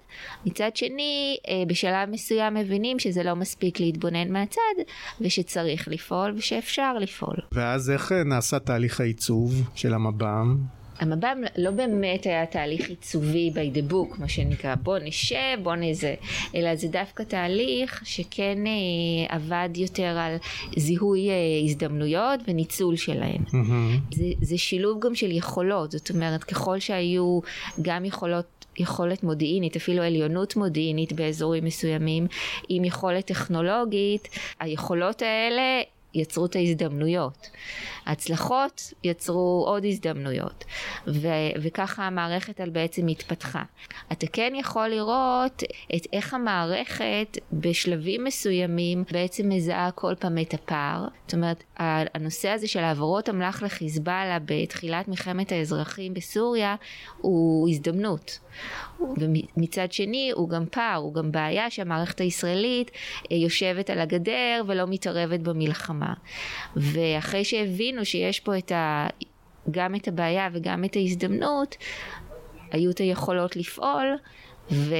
מצד 0.45 0.75
שני, 0.75 1.37
אה, 1.47 1.63
בשלב 1.67 2.09
מסוים 2.09 2.53
מבינים 2.53 2.99
שזה 2.99 3.23
לא 3.23 3.35
מספיק 3.35 3.79
להתבונן 3.79 4.31
מהצד, 4.31 4.75
ושצריך 5.21 5.87
לפעול 5.87 6.33
ושאפשר 6.37 6.93
לפעול. 6.93 7.37
ואז 7.51 7.89
איך 7.89 8.11
אה, 8.11 8.23
נעשה 8.23 8.59
תהליך 8.59 9.01
העיצוב 9.01 9.53
של 9.75 9.93
המב"ם? 9.93 10.80
המב"ם 11.01 11.43
לא 11.58 11.72
באמת 11.72 12.25
היה 12.25 12.46
תהליך 12.46 12.89
עיצובי 12.89 13.51
by 13.53 13.77
the 13.77 13.91
book, 13.91 14.20
מה 14.20 14.27
שנקרא, 14.27 14.75
בוא 14.75 14.98
נשב, 14.98 15.58
בוא 15.63 15.75
נזה, 15.75 16.15
אלא 16.55 16.75
זה 16.75 16.88
דווקא 16.88 17.24
תהליך 17.24 18.01
שכן 18.05 18.58
אה, 18.67 19.36
עבד 19.36 19.70
יותר 19.75 20.17
על 20.17 20.36
זיהוי 20.77 21.29
אה, 21.29 21.36
הזדמנויות 21.65 22.39
וניצול 22.48 22.96
שלהן. 22.96 23.41
Mm-hmm. 23.48 24.15
זה, 24.15 24.25
זה 24.41 24.58
שילוב 24.58 25.00
גם 25.00 25.15
של 25.15 25.31
יכולות, 25.31 25.91
זאת 25.91 26.10
אומרת, 26.10 26.43
ככל 26.43 26.79
שהיו 26.79 27.39
גם 27.81 28.05
יכולות 28.05 28.46
יכולת 28.77 29.24
מודיעינית, 29.24 29.75
אפילו 29.75 30.03
עליונות 30.03 30.55
מודיעינית 30.55 31.13
באזורים 31.13 31.65
מסוימים, 31.65 32.27
עם 32.70 32.86
יכולת 32.86 33.25
טכנולוגית, 33.25 34.27
היכולות 34.60 35.22
האלה 35.22 35.81
יצרו 36.13 36.45
את 36.45 36.55
ההזדמנויות. 36.55 37.49
ההצלחות 38.05 38.93
יצרו 39.03 39.63
עוד 39.67 39.85
הזדמנויות, 39.85 40.65
ו- 41.07 41.27
וככה 41.61 42.07
המערכת 42.07 42.59
על 42.59 42.69
בעצם 42.69 43.07
התפתחה. 43.07 43.63
אתה 44.11 44.27
כן 44.27 44.53
יכול 44.55 44.87
לראות 44.87 45.63
את 45.95 46.07
איך 46.13 46.33
המערכת 46.33 47.37
בשלבים 47.53 48.23
מסוימים 48.23 49.03
בעצם 49.11 49.49
מזהה 49.49 49.91
כל 49.91 50.13
פעם 50.19 50.37
את 50.37 50.53
הפער. 50.53 51.07
זאת 51.25 51.33
אומרת, 51.33 51.63
הנושא 51.77 52.49
הזה 52.49 52.67
של 52.67 52.79
העברות 52.79 53.29
אמל"ח 53.29 53.63
לחיזבאללה 53.63 54.37
בתחילת 54.45 55.07
מלחמת 55.07 55.51
האזרחים 55.51 56.13
בסוריה 56.13 56.75
הוא 57.17 57.69
הזדמנות. 57.69 58.39
ומצד 59.17 59.91
שני 59.91 60.31
הוא 60.36 60.50
גם 60.50 60.65
פער, 60.72 60.96
הוא 60.96 61.13
גם 61.13 61.31
בעיה 61.31 61.70
שהמערכת 61.70 62.22
הישראלית 62.22 62.91
אה, 63.31 63.38
יושבת 63.38 63.89
על 63.89 64.00
הגדר 64.00 64.63
ולא 64.67 64.88
מתערבת 64.88 65.39
במלחמה. 65.39 66.13
ואחרי 66.75 67.43
שהבינו 67.43 68.05
שיש 68.05 68.39
פה 68.39 68.58
את 68.58 68.72
ה... 68.72 69.08
גם 69.72 69.96
את 69.96 70.08
הבעיה 70.08 70.50
וגם 70.53 70.86
את 70.86 70.96
ההזדמנות, 70.96 71.75
היו 72.72 72.91
את 72.91 72.98
היכולות 72.98 73.55
לפעול, 73.55 74.17
ו, 74.72 74.96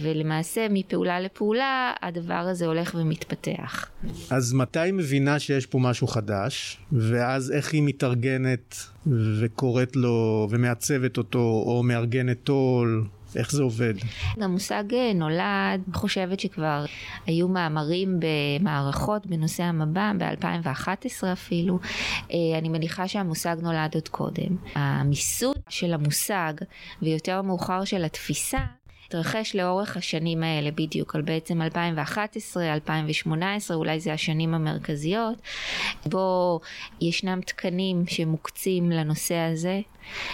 ולמעשה 0.00 0.66
מפעולה 0.70 1.20
לפעולה 1.20 1.92
הדבר 2.02 2.34
הזה 2.34 2.66
הולך 2.66 2.94
ומתפתח. 2.98 3.90
אז 4.30 4.52
מתי 4.52 4.80
היא 4.80 4.92
מבינה 4.92 5.38
שיש 5.38 5.66
פה 5.66 5.78
משהו 5.78 6.06
חדש, 6.06 6.78
ואז 6.92 7.52
איך 7.52 7.72
היא 7.72 7.82
מתארגנת 7.82 8.76
וקוראת 9.40 9.96
לו 9.96 10.46
ומעצבת 10.50 11.18
אותו, 11.18 11.62
או 11.66 11.82
מארגנת 11.82 12.36
תו"ל, 12.44 13.04
איך 13.36 13.52
זה 13.52 13.62
עובד? 13.62 13.94
המושג 14.40 14.94
אה, 14.94 15.12
נולד, 15.14 15.82
אני 15.86 15.94
חושבת 15.94 16.40
שכבר 16.40 16.84
היו 17.26 17.48
מאמרים 17.48 18.20
במערכות 18.20 19.26
בנושא 19.26 19.62
המב"ם 19.62 20.18
ב-2011 20.18 21.32
אפילו. 21.32 21.78
אה, 22.32 22.58
אני 22.58 22.68
מניחה 22.68 23.08
שהמושג 23.08 23.56
נולד 23.62 23.94
עוד 23.94 24.08
קודם. 24.08 24.56
המיסוד 24.74 25.56
של 25.68 25.94
המושג 25.94 26.52
ויותר 27.02 27.42
מאוחר 27.42 27.84
של 27.84 28.04
התפיסה 28.04 28.58
התרחש 29.06 29.56
לאורך 29.56 29.96
השנים 29.96 30.42
האלה 30.42 30.70
בדיוק, 30.70 31.14
על 31.14 31.22
בעצם 31.22 31.62
2011, 31.62 32.72
2018, 32.74 33.76
אולי 33.76 34.00
זה 34.00 34.12
השנים 34.12 34.54
המרכזיות, 34.54 35.42
בו 36.06 36.60
ישנם 37.00 37.40
תקנים 37.46 38.04
שמוקצים 38.06 38.90
לנושא 38.90 39.34
הזה, 39.34 39.80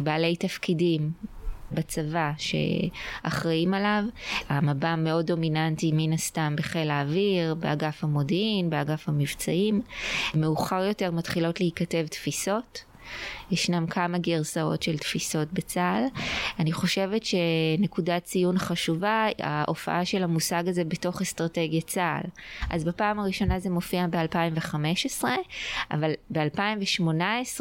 בעלי 0.01 0.37
תפקידים 0.37 1.11
בצבא 1.75 2.33
שאחראים 2.39 3.75
עליו. 3.75 4.05
המב"ם 4.49 5.05
מאוד 5.05 5.27
דומיננטי 5.27 5.91
מן 5.95 6.13
הסתם 6.13 6.55
בחיל 6.57 6.91
האוויר, 6.91 7.55
באגף 7.55 8.05
המודיעין, 8.05 8.71
באגף 8.71 9.09
המבצעים. 9.09 9.83
מאוחר 10.35 10.83
יותר 10.83 11.11
מתחילות 11.11 11.61
להיכתב 11.61 12.07
תפיסות. 12.07 12.85
ישנם 13.51 13.87
כמה 13.87 14.19
גרסאות 14.19 14.83
של 14.83 14.99
תפיסות 14.99 15.53
בצה"ל. 15.53 16.05
אני 16.59 16.73
חושבת 16.73 17.23
שנקודת 17.25 18.25
ציון 18.25 18.59
חשובה, 18.59 19.27
ההופעה 19.39 20.05
של 20.05 20.23
המושג 20.23 20.69
הזה 20.69 20.85
בתוך 20.85 21.21
אסטרטגיית 21.21 21.87
צה"ל. 21.87 22.29
אז 22.71 22.85
בפעם 22.85 23.19
הראשונה 23.19 23.59
זה 23.59 23.71
מופיע 23.71 24.07
ב-2015, 24.11 25.25
אבל 25.91 26.13
ב-2018 26.31 27.61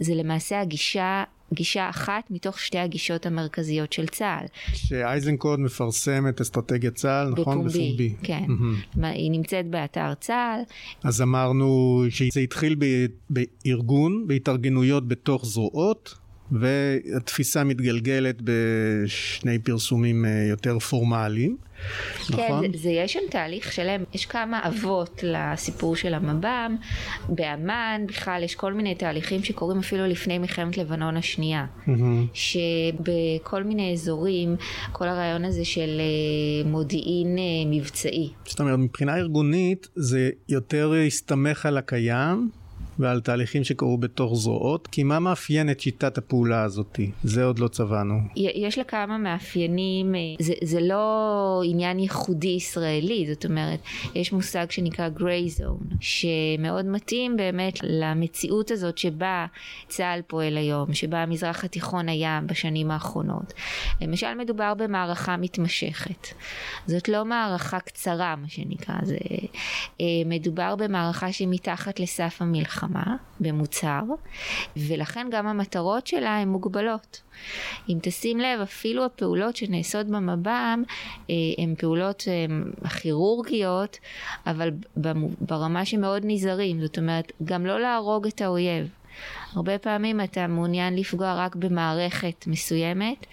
זה 0.00 0.14
למעשה 0.14 0.60
הגישה 0.60 1.24
גישה 1.52 1.90
אחת 1.90 2.30
מתוך 2.30 2.60
שתי 2.60 2.78
הגישות 2.78 3.26
המרכזיות 3.26 3.92
של 3.92 4.06
צה"ל. 4.06 4.46
שאייזנקוד 4.74 5.60
מפרסם 5.60 6.28
את 6.28 6.40
אסטרטגיית 6.40 6.94
צה"ל, 6.94 7.28
נכון? 7.28 7.58
בפומבי. 7.58 8.14
כן. 8.22 8.44
Mm-hmm. 8.46 9.06
היא 9.06 9.30
נמצאת 9.30 9.66
באתר 9.66 10.14
צה"ל. 10.14 10.60
אז 11.04 11.22
אמרנו 11.22 12.04
שזה 12.10 12.40
התחיל 12.40 12.76
ב- 12.78 13.06
בארגון, 13.30 14.24
בהתארגנויות 14.26 15.08
בתוך 15.08 15.46
זרועות. 15.46 16.14
והתפיסה 16.52 17.64
מתגלגלת 17.64 18.36
בשני 18.44 19.58
פרסומים 19.58 20.24
אה, 20.24 20.46
יותר 20.50 20.78
פורמליים. 20.78 21.56
נכון? 22.30 22.36
כן, 22.36 22.72
זה, 22.72 22.78
זה 22.78 22.90
יש 22.90 23.12
שם 23.12 23.20
תהליך 23.30 23.72
שלם, 23.72 24.04
יש 24.14 24.26
כמה 24.26 24.68
אבות 24.68 25.20
לסיפור 25.22 25.96
של 25.96 26.14
המב"ם, 26.14 26.76
באמ"ן 27.28 28.04
בכלל 28.08 28.42
יש 28.42 28.54
כל 28.54 28.72
מיני 28.72 28.94
תהליכים 28.94 29.44
שקורים 29.44 29.78
אפילו 29.78 30.06
לפני 30.06 30.38
מלחמת 30.38 30.76
לבנון 30.78 31.16
השנייה, 31.16 31.66
מהמם. 31.86 32.26
שבכל 32.34 33.64
מיני 33.64 33.92
אזורים 33.92 34.56
כל 34.92 35.08
הרעיון 35.08 35.44
הזה 35.44 35.64
של 35.64 36.00
אה, 36.00 36.70
מודיעין 36.70 37.38
אה, 37.38 37.42
מבצעי, 37.66 38.30
זאת 38.44 38.60
אומרת, 38.60 38.78
מבחינה 38.78 39.16
ארגונית 39.16 39.88
זה 39.94 40.30
יותר 40.48 40.92
הסתמך 41.06 41.66
על 41.66 41.78
הקיים 41.78 42.50
ועל 42.98 43.20
תהליכים 43.20 43.64
שקרו 43.64 43.98
בתוך 43.98 44.34
זרועות, 44.34 44.86
כי 44.86 45.02
מה 45.02 45.18
מאפיין 45.18 45.70
את 45.70 45.80
שיטת 45.80 46.18
הפעולה 46.18 46.62
הזאתי? 46.62 47.10
זה 47.24 47.44
עוד 47.44 47.58
לא 47.58 47.68
צבענו. 47.68 48.14
יש 48.36 48.78
לה 48.78 48.84
כמה 48.84 49.18
מאפיינים, 49.18 50.14
אה, 50.14 50.20
זה, 50.40 50.54
זה 50.62 50.80
לא 50.80 51.62
עניין 51.64 51.98
ייחודי 51.98 52.48
ישראלי, 52.48 53.26
זאת 53.28 53.44
אומרת, 53.44 53.80
יש 54.14 54.32
מושג 54.32 54.70
שנקרא 54.70 55.08
gray 55.18 55.60
zone, 55.60 55.94
שמאוד 56.00 56.86
מתאים 56.86 57.36
באמת 57.36 57.78
למציאות 57.82 58.70
הזאת 58.70 58.98
שבה 58.98 59.46
צה"ל 59.88 60.20
פועל 60.26 60.56
היום, 60.56 60.94
שבה 60.94 61.22
המזרח 61.22 61.64
התיכון 61.64 62.08
היה 62.08 62.40
בשנים 62.46 62.90
האחרונות. 62.90 63.52
למשל 64.00 64.34
מדובר 64.34 64.74
במערכה 64.74 65.36
מתמשכת, 65.36 66.26
זאת 66.86 67.08
לא 67.08 67.24
מערכה 67.24 67.80
קצרה 67.80 68.36
מה 68.36 68.48
שנקרא, 68.48 68.94
זה 69.02 69.16
אה, 70.00 70.06
מדובר 70.26 70.76
במערכה 70.76 71.32
שמתחת 71.32 72.00
לסף 72.00 72.36
המלחמה, 72.40 72.85
במוצהר, 73.40 74.02
ולכן 74.76 75.26
גם 75.30 75.46
המטרות 75.46 76.06
שלה 76.06 76.38
הן 76.38 76.48
מוגבלות. 76.48 77.20
אם 77.88 77.98
תשים 78.02 78.40
לב, 78.40 78.60
אפילו 78.60 79.04
הפעולות 79.04 79.56
שנעשות 79.56 80.06
במב"ם 80.06 80.82
אה, 81.30 81.34
הן 81.58 81.74
פעולות 81.78 82.24
אה, 82.28 82.88
כירורגיות, 82.90 83.98
אבל 84.46 84.70
ברמה 85.40 85.84
שמאוד 85.84 86.22
נזהרים, 86.26 86.80
זאת 86.80 86.98
אומרת, 86.98 87.32
גם 87.44 87.66
לא 87.66 87.80
להרוג 87.80 88.26
את 88.26 88.40
האויב. 88.40 88.88
הרבה 89.52 89.78
פעמים 89.78 90.20
אתה 90.20 90.46
מעוניין 90.46 90.96
לפגוע 90.96 91.34
רק 91.34 91.56
במערכת 91.56 92.44
מסוימת, 92.46 93.26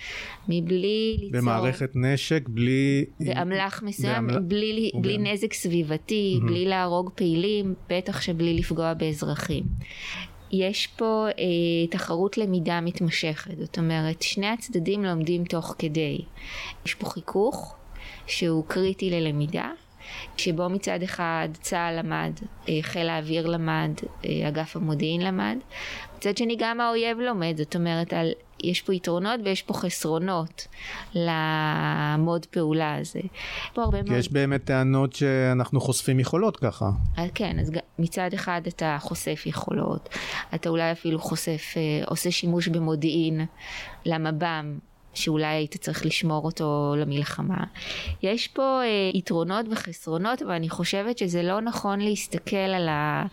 מבלי 0.50 1.18
ליצור... 1.20 1.42
במערכת 1.42 1.92
נשק 1.96 2.50
בלי... 2.50 3.06
באמל"ח 3.20 3.84
מסוים, 3.84 4.28
באמל"ח- 4.28 4.42
בלי, 4.48 4.92
בלי 5.02 5.16
ובאמ- 5.16 5.28
נזק 5.28 5.54
סביבתי, 5.54 6.40
בלי 6.46 6.66
להרוג 6.66 7.10
פעילים, 7.16 7.74
בטח 7.90 8.22
שבלי 8.22 8.54
לפגוע 8.54 8.94
באזרחים. 8.94 9.64
יש 10.52 10.88
פה 10.88 11.28
אה, 11.40 11.88
תחרות 11.90 12.38
למידה 12.38 12.82
מתמשכת, 12.82 13.58
זאת 13.60 13.78
אומרת, 13.78 14.22
שני 14.22 14.48
הצדדים 14.48 15.06
לומדים 15.06 15.44
תוך 15.44 15.76
כדי. 15.80 16.22
יש 16.86 16.94
פה 16.94 17.10
חיכוך 17.10 17.76
שהוא 18.28 18.66
קריטי 18.68 19.10
ללמידה, 19.10 19.70
שבו 20.38 20.70
מצד 20.70 21.04
אחד 21.04 21.48
צה"ל 21.62 22.00
למד, 22.00 22.32
אה, 22.70 22.80
חיל 22.82 23.10
האוויר 23.10 23.48
למד, 23.48 23.92
אה, 24.26 24.48
אגף 24.48 24.76
המודיעין 24.76 25.22
למד, 25.22 25.58
מצד 26.18 26.38
שני 26.38 26.56
גם 26.60 26.82
האויב 26.82 27.20
לומד, 27.20 27.54
זאת 27.58 27.76
אומרת, 27.76 28.14
על, 28.14 28.32
יש 28.64 28.82
פה 28.82 28.94
יתרונות 28.94 29.40
ויש 29.44 29.62
פה 29.62 29.74
חסרונות 29.74 30.68
למוד 31.16 32.46
פעולה 32.46 32.96
הזה. 32.96 33.20
פה 33.74 33.84
הרבה 33.84 34.04
כי 34.04 34.10
מאוד... 34.10 34.20
יש 34.20 34.32
באמת 34.32 34.64
טענות 34.64 35.14
שאנחנו 35.14 35.82
חושפים 35.82 36.20
יכולות 36.20 36.58
ככה. 36.58 36.90
אז 37.18 37.30
כן, 37.36 37.60
אז 37.60 37.72
מצד 38.00 38.30
אחד 38.34 38.62
אתה 38.68 38.98
חושף 39.00 39.44
יכולות, 39.46 40.10
אתה 40.56 40.70
אולי 40.70 40.92
אפילו 40.92 41.20
חושף, 41.20 41.74
אה, 41.78 41.82
עושה 42.06 42.32
שימוש 42.32 42.68
במודיעין 42.68 43.46
למב"ם, 44.06 44.78
שאולי 45.14 45.46
היית 45.46 45.78
צריך 45.78 46.06
לשמור 46.06 46.46
אותו 46.46 46.96
למלחמה. 46.98 47.64
יש 48.24 48.48
פה 48.48 48.82
אה, 48.84 49.12
יתרונות 49.14 49.66
וחסרונות, 49.72 50.42
אבל 50.42 50.52
אני 50.52 50.70
חושבת 50.70 51.18
שזה 51.18 51.44
לא 51.44 51.62
נכון 51.62 52.00
להסתכל 52.00 52.56
על, 52.56 52.90
ה, 52.90 53.26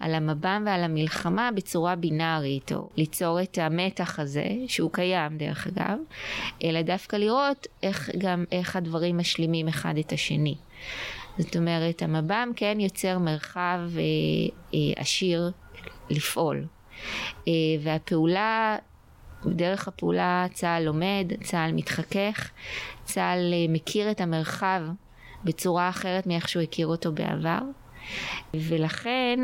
על 0.00 0.14
המב"ם 0.14 0.62
ועל 0.66 0.84
המלחמה 0.84 1.50
בצורה 1.54 1.96
בינארית, 1.96 2.72
או 2.72 2.88
ליצור 2.96 3.42
את 3.42 3.58
המתח 3.58 4.18
הזה, 4.18 4.46
שהוא 4.66 4.90
קיים 4.92 5.38
דרך 5.38 5.66
אגב, 5.66 5.98
אלא 6.64 6.82
דווקא 6.82 7.16
לראות 7.16 7.66
איך 7.82 8.10
גם, 8.18 8.44
איך 8.52 8.76
הדברים 8.76 9.18
משלימים 9.18 9.68
אחד 9.68 9.98
את 9.98 10.12
השני. 10.12 10.54
זאת 11.38 11.56
אומרת, 11.56 12.02
המב"ם 12.02 12.50
כן 12.56 12.80
יוצר 12.80 13.18
מרחב 13.18 13.78
אה, 13.96 14.02
אה, 14.74 14.78
עשיר 14.96 15.50
לפעול. 16.10 16.64
אה, 17.48 17.52
והפעולה, 17.82 18.76
דרך 19.46 19.88
הפעולה 19.88 20.46
צה"ל 20.52 20.82
לומד, 20.82 21.32
צה"ל 21.42 21.72
מתחכך, 21.72 22.50
צה"ל 23.04 23.52
אה, 23.52 23.72
מכיר 23.72 24.10
את 24.10 24.20
המרחב 24.20 24.80
בצורה 25.44 25.88
אחרת 25.88 26.26
מאיך 26.26 26.48
שהוא 26.48 26.62
הכיר 26.62 26.86
אותו 26.86 27.12
בעבר. 27.12 27.60
ולכן 28.54 29.38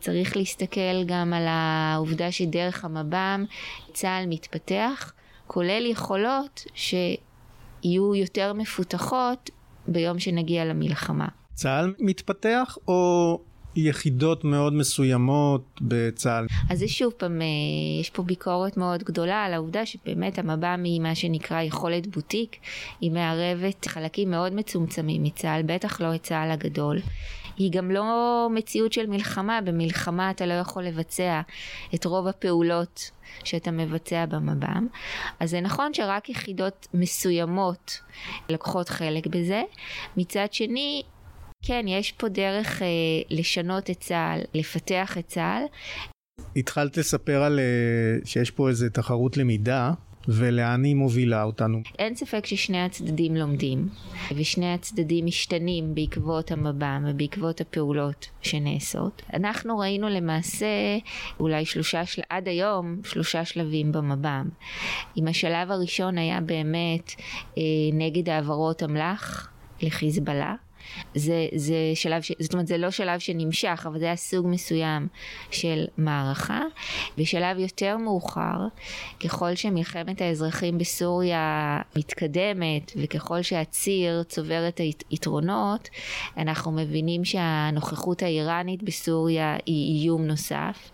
צריך 0.00 0.36
להסתכל 0.36 1.04
גם 1.06 1.32
על 1.32 1.44
העובדה 1.48 2.32
שדרך 2.32 2.84
המב"ם 2.84 3.44
צה"ל 3.92 4.24
מתפתח, 4.28 5.12
כולל 5.46 5.86
יכולות 5.86 6.64
שיהיו 6.74 8.14
יותר 8.14 8.52
מפותחות 8.52 9.50
ביום 9.88 10.18
שנגיע 10.18 10.64
למלחמה. 10.64 11.28
צה"ל 11.54 11.94
מתפתח 11.98 12.78
או 12.88 13.40
יחידות 13.78 14.44
מאוד 14.44 14.72
מסוימות 14.72 15.62
בצה"ל? 15.80 16.46
אז 16.70 16.78
זה 16.78 16.88
שוב 16.88 17.12
פעם, 17.12 17.42
אה, 17.42 17.46
יש 18.00 18.10
פה 18.10 18.22
ביקורת 18.22 18.76
מאוד 18.76 19.02
גדולה 19.02 19.44
על 19.44 19.54
העובדה 19.54 19.86
שבאמת 19.86 20.38
המב"ם 20.38 20.82
היא 20.84 21.00
מה 21.00 21.14
שנקרא 21.14 21.62
יכולת 21.62 22.06
בוטיק, 22.06 22.56
היא 23.00 23.10
מערבת 23.10 23.86
חלקים 23.86 24.30
מאוד 24.30 24.52
מצומצמים 24.54 25.22
מצה"ל, 25.22 25.62
בטח 25.62 26.00
לא 26.00 26.14
את 26.14 26.22
צה"ל 26.22 26.50
הגדול. 26.50 26.98
היא 27.58 27.72
גם 27.72 27.90
לא 27.90 28.48
מציאות 28.54 28.92
של 28.92 29.06
מלחמה, 29.06 29.60
במלחמה 29.60 30.30
אתה 30.30 30.46
לא 30.46 30.54
יכול 30.54 30.84
לבצע 30.84 31.40
את 31.94 32.04
רוב 32.04 32.26
הפעולות 32.26 33.10
שאתה 33.44 33.70
מבצע 33.70 34.26
במב"ם. 34.26 34.86
אז 35.40 35.50
זה 35.50 35.60
נכון 35.60 35.94
שרק 35.94 36.28
יחידות 36.28 36.86
מסוימות 36.94 38.00
לוקחות 38.48 38.88
חלק 38.88 39.26
בזה. 39.26 39.62
מצד 40.16 40.52
שני, 40.52 41.02
כן, 41.64 41.84
יש 41.88 42.12
פה 42.12 42.28
דרך 42.28 42.82
אה, 42.82 42.86
לשנות 43.30 43.90
את 43.90 44.00
צה"ל, 44.00 44.40
לפתח 44.54 45.18
את 45.18 45.26
צה"ל. 45.26 45.62
התחלת 46.56 46.96
לספר 46.96 47.42
על 47.42 47.58
אה, 47.58 47.64
שיש 48.24 48.50
פה 48.50 48.68
איזה 48.68 48.90
תחרות 48.90 49.36
למידה, 49.36 49.92
ולאן 50.28 50.84
היא 50.84 50.96
מובילה 50.96 51.42
אותנו. 51.42 51.82
אין 51.98 52.14
ספק 52.14 52.46
ששני 52.46 52.84
הצדדים 52.84 53.36
לומדים, 53.36 53.88
ושני 54.36 54.74
הצדדים 54.74 55.26
משתנים 55.26 55.94
בעקבות 55.94 56.50
המב"ם 56.50 57.04
ובעקבות 57.08 57.60
הפעולות 57.60 58.26
שנעשות. 58.40 59.22
אנחנו 59.34 59.78
ראינו 59.78 60.08
למעשה 60.08 60.66
אולי 61.40 61.64
שלושה, 61.64 62.06
של... 62.06 62.22
עד 62.28 62.48
היום 62.48 63.00
שלושה 63.04 63.44
שלבים 63.44 63.92
במב"ם. 63.92 64.48
אם 65.16 65.28
השלב 65.28 65.70
הראשון 65.70 66.18
היה 66.18 66.40
באמת 66.40 67.12
אה, 67.58 67.62
נגד 67.92 68.28
העברות 68.28 68.82
אמל"ח 68.82 69.48
לחיזבאללה, 69.82 70.54
זה, 71.14 71.46
זה 71.54 71.76
שלב, 71.94 72.22
ש... 72.22 72.32
זאת 72.40 72.52
אומרת 72.52 72.66
זה 72.66 72.78
לא 72.78 72.90
שלב 72.90 73.18
שנמשך, 73.18 73.84
אבל 73.86 73.98
זה 73.98 74.04
היה 74.04 74.16
סוג 74.16 74.46
מסוים 74.48 75.08
של 75.50 75.84
מערכה. 75.98 76.62
בשלב 77.18 77.58
יותר 77.58 77.96
מאוחר, 77.96 78.58
ככל 79.24 79.54
שמלחמת 79.54 80.20
האזרחים 80.20 80.78
בסוריה 80.78 81.80
מתקדמת, 81.96 82.92
וככל 82.96 83.42
שהציר 83.42 84.22
צובר 84.22 84.68
את 84.68 84.80
היתרונות, 85.10 85.88
אנחנו 86.36 86.72
מבינים 86.72 87.24
שהנוכחות 87.24 88.22
האיראנית 88.22 88.82
בסוריה 88.82 89.56
היא 89.66 90.02
איום 90.02 90.26
נוסף, 90.26 90.90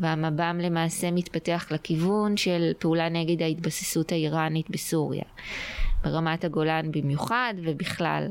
והמב"ם 0.00 0.58
למעשה 0.62 1.10
מתפתח 1.10 1.66
לכיוון 1.70 2.36
של 2.36 2.72
פעולה 2.78 3.08
נגד 3.08 3.42
ההתבססות 3.42 4.12
האיראנית 4.12 4.70
בסוריה. 4.70 5.24
ברמת 6.04 6.44
הגולן 6.44 6.90
במיוחד 6.92 7.54
ובכלל 7.64 8.28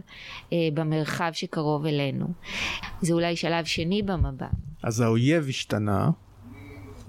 אה, 0.53 0.57
במרחב 0.73 1.29
שקרוב 1.33 1.85
אלינו. 1.85 2.25
זה 3.01 3.13
אולי 3.13 3.35
שלב 3.35 3.65
שני 3.65 4.01
במב"ם. 4.01 4.47
אז 4.83 5.01
האויב 5.01 5.45
השתנה, 5.49 6.09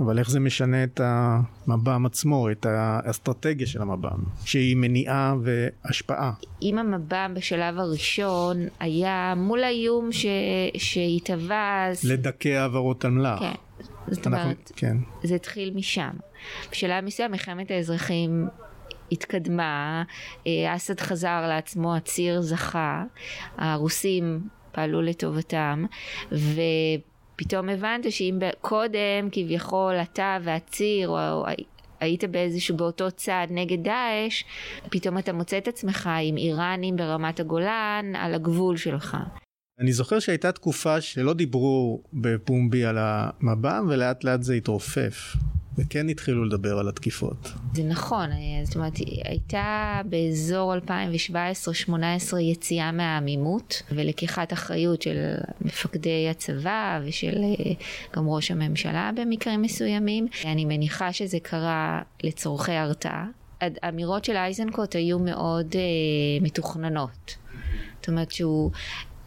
אבל 0.01 0.19
איך 0.19 0.31
זה 0.31 0.41
משנה 0.41 0.85
את 0.85 1.01
המב"ם 1.05 2.07
עצמו, 2.07 2.51
את 2.51 2.67
האסטרטגיה 2.69 3.67
של 3.67 3.83
המב"ם, 3.83 4.19
שהיא 4.45 4.77
מניעה 4.77 5.35
והשפעה? 5.43 6.33
אם 6.63 6.79
המב"ם 6.79 7.33
בשלב 7.37 7.79
הראשון 7.79 8.57
היה 8.81 9.35
מול 9.37 9.65
האיום 9.65 10.13
ש... 10.13 10.27
שהתהווה... 10.77 11.87
אז- 11.91 12.05
לדכא 12.05 12.49
העברות 12.49 13.05
אמל"ח. 13.05 13.39
כן. 13.39 13.53
זאת 14.09 14.27
אנחנו- 14.27 14.43
אומרת, 14.43 14.73
כן. 14.77 14.97
זה 15.23 15.35
התחיל 15.35 15.73
משם. 15.75 16.11
בשלב 16.71 17.05
מסוים 17.05 17.31
מלחמת 17.31 17.71
האזרחים 17.71 18.47
התקדמה, 19.13 20.03
אה, 20.47 20.77
אסד 20.77 21.01
חזר 21.01 21.47
לעצמו, 21.49 21.97
הציר 21.97 22.41
זכה, 22.41 23.05
הרוסים 23.59 24.49
פעלו 24.73 25.03
לטובתם, 25.03 25.85
ופתאום 26.33 27.69
הבנת 27.69 28.13
שאם 28.13 28.39
קודם 28.61 29.29
כביכול 29.33 29.95
אתה 29.95 30.39
והציר, 30.45 31.09
או 31.09 31.45
היית 32.01 32.25
באיזשהו, 32.25 32.77
באותו 32.77 33.11
צעד 33.11 33.49
נגד 33.53 33.85
דאעש, 33.85 34.45
פתאום 34.91 35.19
אתה 35.19 35.33
מוצא 35.33 35.59
את 35.59 35.69
עצמך 35.69 36.11
עם 36.23 36.37
איראנים 36.37 36.97
ברמת 36.97 37.41
הגולן 37.41 38.13
על 38.17 38.35
הגבול 38.35 38.77
שלך. 38.77 39.17
אני 39.81 39.93
זוכר 39.93 40.19
שהייתה 40.19 40.53
תקופה 40.53 41.01
שלא 41.01 41.35
דיברו 41.35 42.03
בפומבי 42.13 42.85
על 42.85 42.97
המב"ם 43.01 43.87
ולאט 43.91 44.25
לאט 44.25 44.43
זה 44.43 44.55
התרופף. 44.55 45.37
וכן 45.79 46.09
התחילו 46.09 46.45
לדבר 46.45 46.79
על 46.79 46.89
התקיפות. 46.89 47.53
זה 47.75 47.83
נכון, 47.83 48.31
זאת 48.65 48.77
אומרת, 48.77 48.93
הייתה 49.25 50.01
באזור 50.05 50.75
2017-2018 50.77 51.91
יציאה 52.41 52.93
מהעמימות 52.93 53.83
ולקיחת 53.93 54.53
אחריות 54.53 55.03
של 55.03 55.35
מפקדי 55.61 56.29
הצבא 56.31 57.01
ושל 57.05 57.37
אה, 57.37 57.73
גם 58.17 58.29
ראש 58.29 58.51
הממשלה 58.51 59.11
במקרים 59.17 59.63
מסוימים. 59.63 60.27
אני 60.45 60.65
מניחה 60.65 61.13
שזה 61.13 61.39
קרה 61.43 62.03
לצורכי 62.23 62.73
הרתעה. 62.73 63.27
האמירות 63.83 64.25
של 64.25 64.37
אייזנקוט 64.37 64.97
היו 64.97 65.19
מאוד 65.19 65.73
uh, 65.73 66.45
מתוכננות. 66.45 67.37
זאת 68.01 68.09
אומרת 68.09 68.31
שהוא 68.31 68.71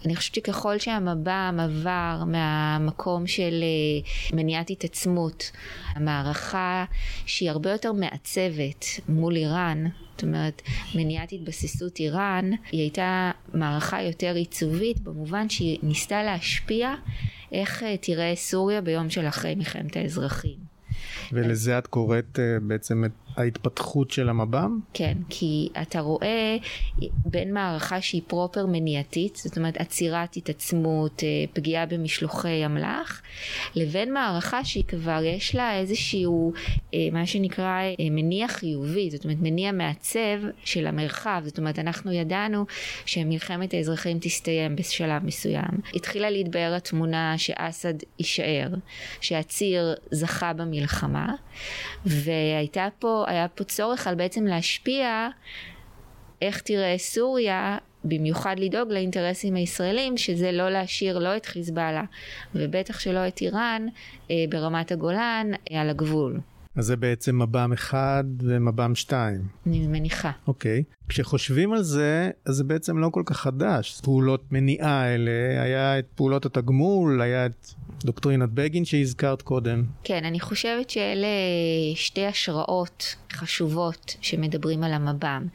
אני 0.06 0.16
חושבת 0.16 0.36
שככל 0.36 0.78
שהמב"ם 0.78 1.60
עבר 1.62 2.24
מהמקום 2.28 3.28
של 3.28 3.64
אה, 3.64 4.36
מניעת 4.38 4.70
התעצמות, 4.70 5.52
המערכה 5.94 6.86
שהיא 7.26 7.50
הרבה 7.50 7.72
יותר 7.72 7.94
מעצבת 7.94 8.86
מול 9.10 9.36
איראן, 9.36 9.86
זאת 10.12 10.24
אומרת 10.24 10.62
מניעת 10.96 11.32
התבססות 11.32 12.00
איראן, 12.00 12.52
היא 12.72 12.82
הייתה 12.82 13.32
מערכה 13.54 14.02
יותר 14.02 14.36
עיצובית 14.36 15.00
במובן 15.00 15.50
שהיא 15.50 15.80
ניסתה 15.84 16.24
להשפיע 16.24 16.94
איך 17.52 17.84
אה, 17.84 17.98
תראה 17.98 18.34
סוריה 18.36 18.82
ביום 18.82 19.10
של 19.10 19.28
אחרי 19.28 19.56
מלחמת 19.56 19.98
האזרחים. 19.98 20.58
ולזה 21.32 21.78
את 21.78 21.88
קוראת 21.88 22.40
אה, 22.40 22.60
בעצם 22.62 23.06
את 23.06 23.12
ההתפתחות 23.38 24.12
של 24.12 24.30
המב"ם? 24.30 24.80
כן, 24.94 25.18
כי 25.30 25.70
אתה 25.82 26.00
רואה 26.00 26.58
בין 27.26 27.54
מערכה 27.54 28.02
שהיא 28.02 28.22
פרופר 28.28 28.66
מניעתית, 28.66 29.36
זאת 29.36 29.58
אומרת 29.58 29.78
עצירת 29.78 30.38
התעצמות, 30.38 31.24
אה, 31.24 31.28
פגיעה 31.54 31.86
במשלוחי 31.86 32.66
אמל"ח, 32.66 33.22
לבין 33.76 34.14
מערכה 34.14 34.66
שהיא 34.66 34.84
כבר 34.84 35.22
יש 35.24 35.56
לה 35.56 35.80
איזשהו 35.80 36.54
אה, 36.94 37.00
מה 37.12 37.26
שנקרא 37.26 37.82
מניע 38.12 38.48
חיובי, 38.48 39.10
זאת 39.12 39.24
אומרת 39.24 39.38
מניע 39.42 39.72
מעצב 39.72 40.20
של 40.64 40.88
המרחב, 40.88 41.42
זאת 41.46 41.58
אומרת 41.58 41.80
אנחנו 41.80 42.12
ידענו 42.12 42.66
שמלחמת 43.06 43.74
האזרחים 43.74 44.18
תסתיים 44.22 44.76
בשלב 44.76 45.26
מסוים. 45.26 45.82
התחילה 45.94 46.30
להתבהר 46.30 46.74
התמונה 46.74 47.38
שאסד 47.38 47.94
יישאר, 48.20 48.70
שהציר 49.22 49.96
זכה 50.12 50.54
במלחמה, 50.54 51.34
והייתה 52.06 52.88
פה, 53.00 53.25
היה 53.28 53.48
פה 53.48 53.64
צורך 53.64 54.08
על 54.08 54.16
בעצם 54.16 54.46
להשפיע 54.46 55.30
איך 56.42 56.62
תראה 56.62 56.98
סוריה, 56.98 57.78
במיוחד 58.04 58.56
לדאוג 58.60 58.92
לאינטרסים 58.92 59.56
הישראלים, 59.56 60.18
שזה 60.18 60.52
לא 60.52 60.70
להשאיר 60.70 61.20
לא 61.20 61.38
את 61.38 61.46
חיזבאללה, 61.46 62.04
ובטח 62.56 63.00
שלא 63.00 63.28
את 63.28 63.42
איראן, 63.42 63.86
אה, 64.32 64.36
ברמת 64.50 64.92
הגולן, 64.92 65.52
אה, 65.72 65.82
על 65.82 65.90
הגבול. 65.90 66.40
אז 66.76 66.86
זה 66.86 66.96
בעצם 66.96 67.42
מב"ם 67.42 67.74
אחד 67.74 68.24
ומב"ם 68.40 68.96
שתיים. 68.96 69.42
אני 69.68 69.88
מניחה. 69.88 70.32
אוקיי. 70.48 70.84
כשחושבים 71.10 71.74
על 71.74 71.84
זה, 71.84 72.30
אז 72.46 72.56
זה 72.56 72.64
בעצם 72.64 72.98
לא 72.98 73.10
כל 73.10 73.24
כך 73.26 73.38
חדש. 73.38 74.02
פעולות 74.04 74.44
מניעה 74.52 75.02
האלה, 75.02 75.62
היה 75.64 76.00
את 76.00 76.06
פעולות 76.16 76.46
התגמול, 76.46 77.22
היה 77.22 77.46
את 77.46 77.68
דוקטרינת 78.06 78.50
בגין 78.50 78.86
שהזכרת 78.86 79.42
קודם. 79.42 79.84
כן, 80.04 80.26
אני 80.26 80.40
חושבת 80.40 80.90
שאלה 80.90 81.28
שתי 81.96 82.26
השראות 82.26 83.16
חשובות 83.34 84.16
שמדברים 84.22 84.84
על 84.84 84.94
המב"ם. 84.94 85.48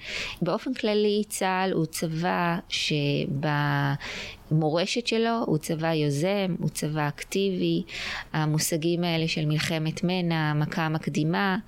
באופן 0.42 0.74
כללי 0.74 1.22
צה"ל 1.28 1.72
הוא 1.72 1.86
צבא 1.86 2.58
שבמורשת 4.50 5.06
שלו 5.06 5.44
הוא 5.46 5.58
צבא 5.58 5.92
יוזם, 5.92 6.54
הוא 6.58 6.68
צבא 6.68 7.08
אקטיבי. 7.08 7.82
המושגים 8.32 9.04
האלה 9.04 9.28
של 9.28 9.46
מלחמת 9.46 10.04
מנע, 10.04 10.52
מכה 10.54 10.88
מקדימה, 10.88 11.58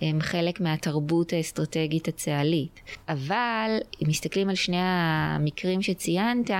הם 0.00 0.20
חלק 0.20 0.60
מהתרבות 0.60 1.32
האסטרטגית 1.32 2.08
הצה"לית. 2.08 2.80
אבל 3.08 3.27
אם 3.34 4.08
מסתכלים 4.08 4.48
על 4.48 4.54
שני 4.54 4.76
המקרים 4.80 5.82
שציינת, 5.82 6.50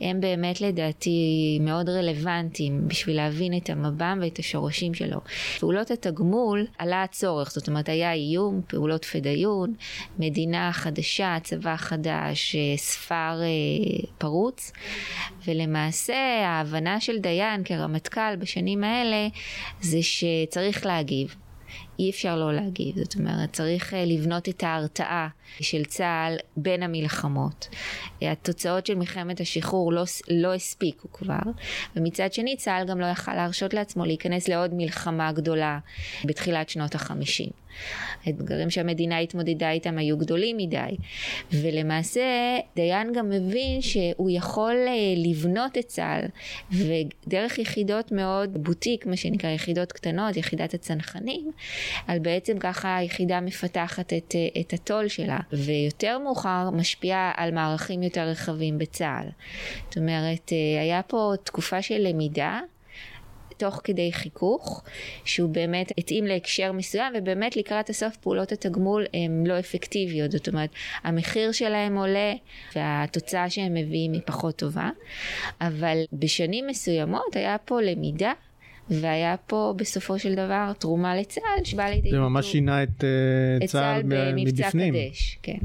הם 0.00 0.20
באמת 0.20 0.60
לדעתי 0.60 1.58
מאוד 1.60 1.88
רלוונטיים 1.88 2.88
בשביל 2.88 3.16
להבין 3.16 3.56
את 3.56 3.70
המב"ם 3.70 4.18
ואת 4.22 4.38
השורשים 4.38 4.94
שלו. 4.94 5.20
פעולות 5.60 5.90
התגמול 5.90 6.66
עלה 6.78 7.02
הצורך, 7.02 7.50
זאת 7.50 7.68
אומרת 7.68 7.88
היה 7.88 8.12
איום, 8.12 8.60
פעולות 8.66 9.04
פדאיון, 9.04 9.74
מדינה 10.18 10.72
חדשה, 10.72 11.36
צבא 11.42 11.76
חדש, 11.76 12.56
ספר 12.76 13.40
אה, 13.42 14.08
פרוץ, 14.18 14.72
ולמעשה 15.46 16.46
ההבנה 16.46 17.00
של 17.00 17.18
דיין 17.18 17.64
כרמטכ"ל 17.64 18.36
בשנים 18.36 18.84
האלה 18.84 19.28
זה 19.80 19.98
שצריך 20.02 20.86
להגיב. 20.86 21.36
אי 21.98 22.10
אפשר 22.10 22.36
לא 22.36 22.52
להגיב, 22.54 22.96
זאת 22.96 23.14
אומרת 23.14 23.52
צריך 23.52 23.94
אה, 23.94 24.04
לבנות 24.04 24.48
את 24.48 24.62
ההרתעה 24.62 25.28
של 25.60 25.84
צה"ל 25.84 26.36
בין 26.56 26.82
המלחמות. 26.82 27.68
התוצאות 28.22 28.86
של 28.86 28.94
מלחמת 28.94 29.40
השחרור 29.40 29.92
לא, 29.92 30.04
לא 30.30 30.54
הספיקו 30.54 31.12
כבר, 31.12 31.50
ומצד 31.96 32.32
שני 32.32 32.56
צה"ל 32.56 32.86
גם 32.86 33.00
לא 33.00 33.06
יכל 33.06 33.34
להרשות 33.34 33.74
לעצמו 33.74 34.04
להיכנס 34.04 34.48
לעוד 34.48 34.74
מלחמה 34.74 35.32
גדולה 35.32 35.78
בתחילת 36.24 36.68
שנות 36.68 36.94
החמישים. 36.94 37.50
האתגרים 38.26 38.70
שהמדינה 38.70 39.18
התמודדה 39.18 39.70
איתם 39.70 39.98
היו 39.98 40.18
גדולים 40.18 40.56
מדי. 40.56 40.96
ולמעשה 41.52 42.22
דיין 42.76 43.12
גם 43.12 43.30
מבין 43.30 43.82
שהוא 43.82 44.30
יכול 44.30 44.74
אה, 44.88 45.14
לבנות 45.16 45.78
את 45.78 45.86
צה"ל, 45.86 46.24
ודרך 46.72 47.58
יחידות 47.58 48.12
מאוד 48.12 48.64
בוטיק, 48.64 49.06
מה 49.06 49.16
שנקרא 49.16 49.50
יחידות 49.50 49.92
קטנות, 49.92 50.36
יחידת 50.36 50.74
הצנחנים, 50.74 51.50
על 52.06 52.18
בעצם 52.18 52.58
ככה 52.58 52.96
היחידה 52.96 53.40
מפתחת 53.40 54.12
את, 54.12 54.34
אה, 54.34 54.60
את 54.60 54.72
הטול 54.72 55.08
שלה, 55.08 55.38
ויותר 55.52 56.18
מאוחר 56.18 56.70
משפיעה 56.70 57.32
על 57.36 57.50
מערכים 57.50 58.02
יותר 58.02 58.28
רחבים 58.28 58.78
בצה"ל. 58.78 59.28
זאת 59.88 59.96
אומרת, 59.96 60.52
אה, 60.52 60.80
היה 60.80 61.02
פה 61.02 61.32
תקופה 61.44 61.82
של 61.82 61.98
למידה. 61.98 62.60
תוך 63.56 63.80
כדי 63.84 64.12
חיכוך, 64.12 64.82
שהוא 65.24 65.50
באמת 65.50 65.92
התאים 65.98 66.24
להקשר 66.24 66.72
מסוים, 66.72 67.12
ובאמת 67.16 67.56
לקראת 67.56 67.90
הסוף 67.90 68.16
פעולות 68.16 68.52
התגמול 68.52 69.04
הן 69.14 69.46
לא 69.46 69.58
אפקטיביות, 69.58 70.30
זאת 70.30 70.48
אומרת, 70.48 70.70
המחיר 71.02 71.52
שלהם 71.52 71.96
עולה 71.98 72.32
והתוצאה 72.76 73.50
שהם 73.50 73.74
מביאים 73.74 74.12
היא 74.12 74.20
פחות 74.26 74.56
טובה, 74.56 74.90
אבל 75.60 75.98
בשנים 76.12 76.66
מסוימות 76.66 77.36
היה 77.36 77.56
פה 77.58 77.80
למידה 77.80 78.32
והיה 78.90 79.36
פה 79.46 79.74
בסופו 79.76 80.18
של 80.18 80.34
דבר 80.34 80.72
תרומה 80.78 81.16
לצה"ל 81.16 81.64
שבא 81.64 81.84
לידי 81.84 82.10
זה 82.10 82.18
ממש 82.18 82.52
שינה 82.52 82.82
את, 82.82 82.88
uh, 83.00 83.64
את 83.64 83.68
צה"ל 83.68 84.02
במבצע 84.08 84.70
קדש, 84.70 85.38
כן. 85.42 85.58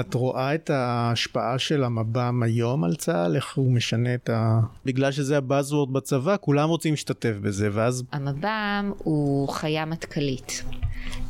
את 0.00 0.14
רואה 0.14 0.54
את 0.54 0.70
ההשפעה 0.70 1.58
של 1.58 1.84
המב"ם 1.84 2.42
היום 2.42 2.84
על 2.84 2.94
צה"ל? 2.94 3.36
איך 3.36 3.56
הוא 3.56 3.72
משנה 3.72 4.14
את 4.14 4.30
ה... 4.30 4.60
בגלל 4.84 5.12
שזה 5.12 5.36
הבאזוורד 5.36 5.92
בצבא, 5.92 6.36
כולם 6.40 6.68
רוצים 6.68 6.92
להשתתף 6.92 7.34
בזה, 7.42 7.68
ואז... 7.72 8.04
המב"ם 8.12 8.92
הוא 8.98 9.48
חיה 9.48 9.84
מטכ"לית. 9.84 10.62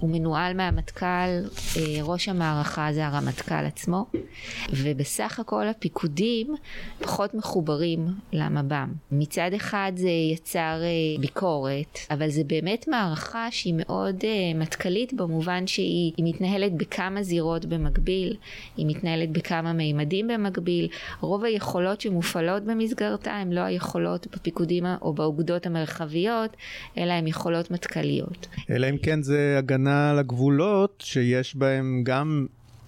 הוא 0.00 0.10
מנוהל 0.10 0.56
מהמטכ"ל, 0.56 1.06
אה, 1.06 2.02
ראש 2.02 2.28
המערכה 2.28 2.88
זה 2.92 3.06
הרמטכ"ל 3.06 3.54
עצמו, 3.54 4.06
ובסך 4.70 5.40
הכל 5.40 5.68
הפיקודים 5.68 6.54
פחות 7.00 7.34
מחוברים 7.34 8.06
למב"ם. 8.32 8.92
מצד 9.12 9.50
אחד 9.56 9.92
זה 9.96 10.08
יצר 10.08 10.80
אה, 10.82 11.20
ביקורת, 11.20 11.98
אבל 12.10 12.30
זה 12.30 12.44
באמת 12.44 12.88
מערכה 12.88 13.48
שהיא 13.50 13.74
מאוד 13.76 14.16
אה, 14.24 14.58
מטכ"לית 14.58 15.12
במובן 15.12 15.66
שהיא 15.66 16.12
מתנהלת 16.18 16.72
בכמה 16.76 17.22
זירות 17.22 17.64
במקביל, 17.64 18.36
היא 18.76 18.86
מתנהלת 18.86 19.30
בכמה 19.30 19.72
מימדים 19.72 20.28
במקביל. 20.28 20.88
רוב 21.20 21.44
היכולות 21.44 22.00
שמופעלות 22.00 22.62
במסגרתה 22.62 23.32
הן 23.32 23.52
לא 23.52 23.60
היכולות 23.60 24.26
בפיקודים 24.26 24.84
או 25.02 25.12
באוגדות 25.12 25.66
המרחביות, 25.66 26.56
אלא 26.98 27.12
הן 27.12 27.26
יכולות 27.26 27.70
מטכ"ליות. 27.70 28.46
אלא 28.70 28.90
אם 28.90 28.98
כן 28.98 29.22
זה 29.22 29.54
הגנה 29.58 30.10
על 30.10 30.18
הגבולות 30.18 31.02
שיש 31.06 31.56
בהם 31.56 32.02
גם 32.04 32.46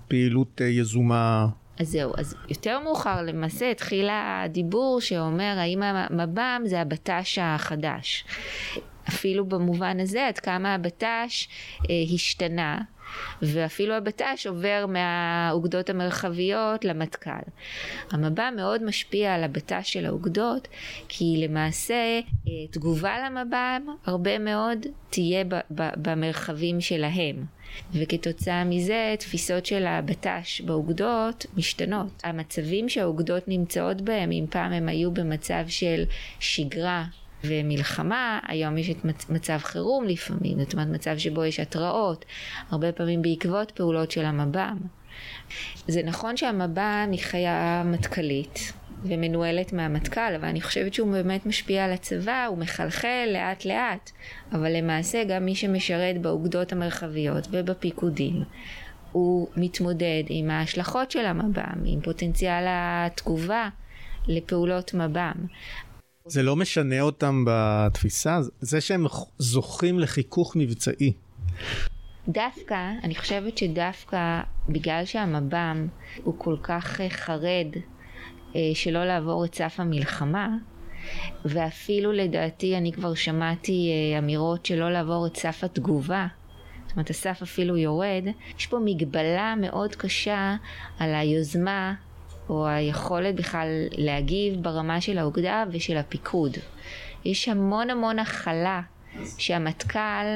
פעילות 0.08 0.60
אה, 0.60 0.66
יזומה. 0.66 1.46
אז 1.78 1.88
זהו, 1.88 2.12
אז 2.18 2.34
יותר 2.48 2.80
מאוחר 2.80 3.22
למעשה 3.22 3.70
התחיל 3.70 4.08
הדיבור 4.12 5.00
שאומר 5.00 5.54
האם 5.58 5.82
המב"ם 5.82 6.62
זה 6.64 6.80
הבט"ש 6.80 7.38
החדש. 7.42 8.24
אפילו 9.08 9.46
במובן 9.46 10.00
הזה 10.00 10.26
עד 10.26 10.38
כמה 10.38 10.74
הבט"ש 10.74 11.48
אה, 11.90 11.94
השתנה 12.14 12.80
ואפילו 13.42 13.94
הבט"ש 13.94 14.46
עובר 14.46 14.86
מהאוגדות 14.88 15.90
המרחביות 15.90 16.84
למטכ"ל. 16.84 17.50
המב"ם 18.10 18.52
מאוד 18.56 18.82
משפיע 18.84 19.34
על 19.34 19.44
הבט"ש 19.44 19.92
של 19.92 20.06
האוגדות 20.06 20.68
כי 21.08 21.44
למעשה 21.48 22.20
אה, 22.48 22.52
תגובה 22.70 23.16
למב"ם 23.26 23.82
הרבה 24.04 24.38
מאוד 24.38 24.86
תהיה 25.10 25.44
במרחבים 25.70 26.80
שלהם. 26.80 27.44
וכתוצאה 27.92 28.64
מזה 28.64 29.14
תפיסות 29.18 29.66
של 29.66 29.86
הבט"ש 29.86 30.60
באוגדות 30.60 31.46
משתנות. 31.56 32.22
המצבים 32.24 32.88
שהאוגדות 32.88 33.48
נמצאות 33.48 34.00
בהם, 34.00 34.30
אם 34.32 34.44
פעם 34.50 34.72
הם 34.72 34.88
היו 34.88 35.12
במצב 35.12 35.64
של 35.68 36.04
שגרה 36.40 37.04
ומלחמה, 37.44 38.40
היום 38.48 38.78
יש 38.78 38.90
את 38.90 39.30
מצב 39.30 39.58
חירום 39.58 40.04
לפעמים, 40.04 40.60
זאת 40.60 40.72
אומרת 40.72 40.88
מצב 40.88 41.18
שבו 41.18 41.44
יש 41.44 41.60
התראות, 41.60 42.24
הרבה 42.70 42.92
פעמים 42.92 43.22
בעקבות 43.22 43.70
פעולות 43.70 44.10
של 44.10 44.24
המב"ם. 44.24 44.76
זה 45.88 46.02
נכון 46.04 46.36
שהמב"ם 46.36 47.08
היא 47.12 47.20
חיה 47.20 47.82
מטכ"לית 47.86 48.72
ומנוהלת 49.02 49.72
מהמטכ"ל, 49.72 50.34
אבל 50.36 50.44
אני 50.44 50.60
חושבת 50.60 50.94
שהוא 50.94 51.12
באמת 51.12 51.46
משפיע 51.46 51.84
על 51.84 51.92
הצבא, 51.92 52.46
הוא 52.46 52.58
מחלחל 52.58 53.28
לאט 53.32 53.64
לאט, 53.64 54.10
אבל 54.52 54.76
למעשה 54.76 55.24
גם 55.24 55.44
מי 55.44 55.54
שמשרת 55.54 56.20
באוגדות 56.20 56.72
המרחביות 56.72 57.48
ובפיקודים 57.50 58.42
הוא 59.12 59.48
מתמודד 59.56 60.22
עם 60.28 60.50
ההשלכות 60.50 61.10
של 61.10 61.26
המב"ם, 61.26 61.82
עם 61.84 62.00
פוטנציאל 62.00 62.64
התגובה 62.68 63.68
לפעולות 64.26 64.94
מב"ם. 64.94 65.46
זה 66.28 66.42
לא 66.42 66.56
משנה 66.56 67.00
אותם 67.00 67.44
בתפיסה, 67.46 68.38
זה 68.60 68.80
שהם 68.80 69.06
זוכים 69.38 69.98
לחיכוך 69.98 70.56
מבצעי. 70.56 71.12
דווקא, 72.28 72.92
אני 73.02 73.14
חושבת 73.14 73.58
שדווקא 73.58 74.40
בגלל 74.68 75.04
שהמב"ם 75.04 75.86
הוא 76.24 76.34
כל 76.38 76.56
כך 76.62 77.00
אה, 77.00 77.10
חרד 77.10 77.66
אה, 78.56 78.60
שלא 78.74 79.04
לעבור 79.04 79.44
את 79.44 79.54
סף 79.54 79.80
המלחמה, 79.80 80.48
ואפילו 81.44 82.12
לדעתי 82.12 82.76
אני 82.76 82.92
כבר 82.92 83.14
שמעתי 83.14 83.90
אה, 83.90 84.18
אמירות 84.18 84.66
שלא 84.66 84.90
לעבור 84.90 85.26
את 85.26 85.36
סף 85.36 85.64
התגובה, 85.64 86.26
זאת 86.86 86.92
אומרת 86.92 87.10
הסף 87.10 87.42
אפילו 87.42 87.76
יורד, 87.76 88.24
יש 88.58 88.66
פה 88.66 88.78
מגבלה 88.84 89.54
מאוד 89.60 89.96
קשה 89.96 90.56
על 90.98 91.14
היוזמה 91.14 91.94
או 92.48 92.66
היכולת 92.66 93.34
בכלל 93.34 93.68
להגיב 93.92 94.62
ברמה 94.62 95.00
של 95.00 95.18
האוגדה 95.18 95.64
ושל 95.72 95.96
הפיקוד. 95.96 96.56
יש 97.24 97.48
המון 97.48 97.90
המון 97.90 98.18
הכלה 98.18 98.82
שהמטכ"ל 99.38 100.26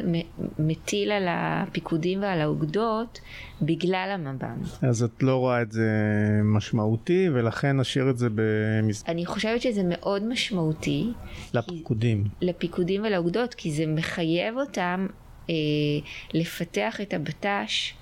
מטיל 0.59 1.13
על 1.13 1.27
הפיקודים 1.29 2.23
ועל 2.23 2.41
האוגדות 2.41 3.21
בגלל 3.63 4.09
המב"ם. 4.15 4.89
אז 4.89 5.03
את 5.03 5.23
לא 5.23 5.37
רואה 5.37 5.63
את 5.63 5.73
זה 5.73 5.91
משמעותי 6.45 7.29
ולכן 7.33 7.81
נשאיר 7.81 8.11
את 8.11 8.19
זה 8.19 8.29
במס... 8.35 9.05
אני 9.09 9.27
חושבת 9.27 9.63
שזה 9.63 9.83
מאוד 9.85 10.25
משמעותי. 10.25 11.13
לפיקודים. 11.55 12.25
כי, 12.25 12.47
לפיקודים 12.47 13.05
ולאוגדות 13.05 13.55
כי 13.55 13.73
זה 13.73 13.87
מחייב 13.87 14.57
אותם 14.57 15.07
אה, 15.51 15.55
לפתח 16.35 17.01
את 17.01 17.15
הבט"ש, 17.15 17.95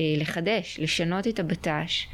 אה, 0.00 0.04
לחדש, 0.18 0.80
לשנות 0.82 1.26
את 1.26 1.40
הבט"ש. 1.40 2.06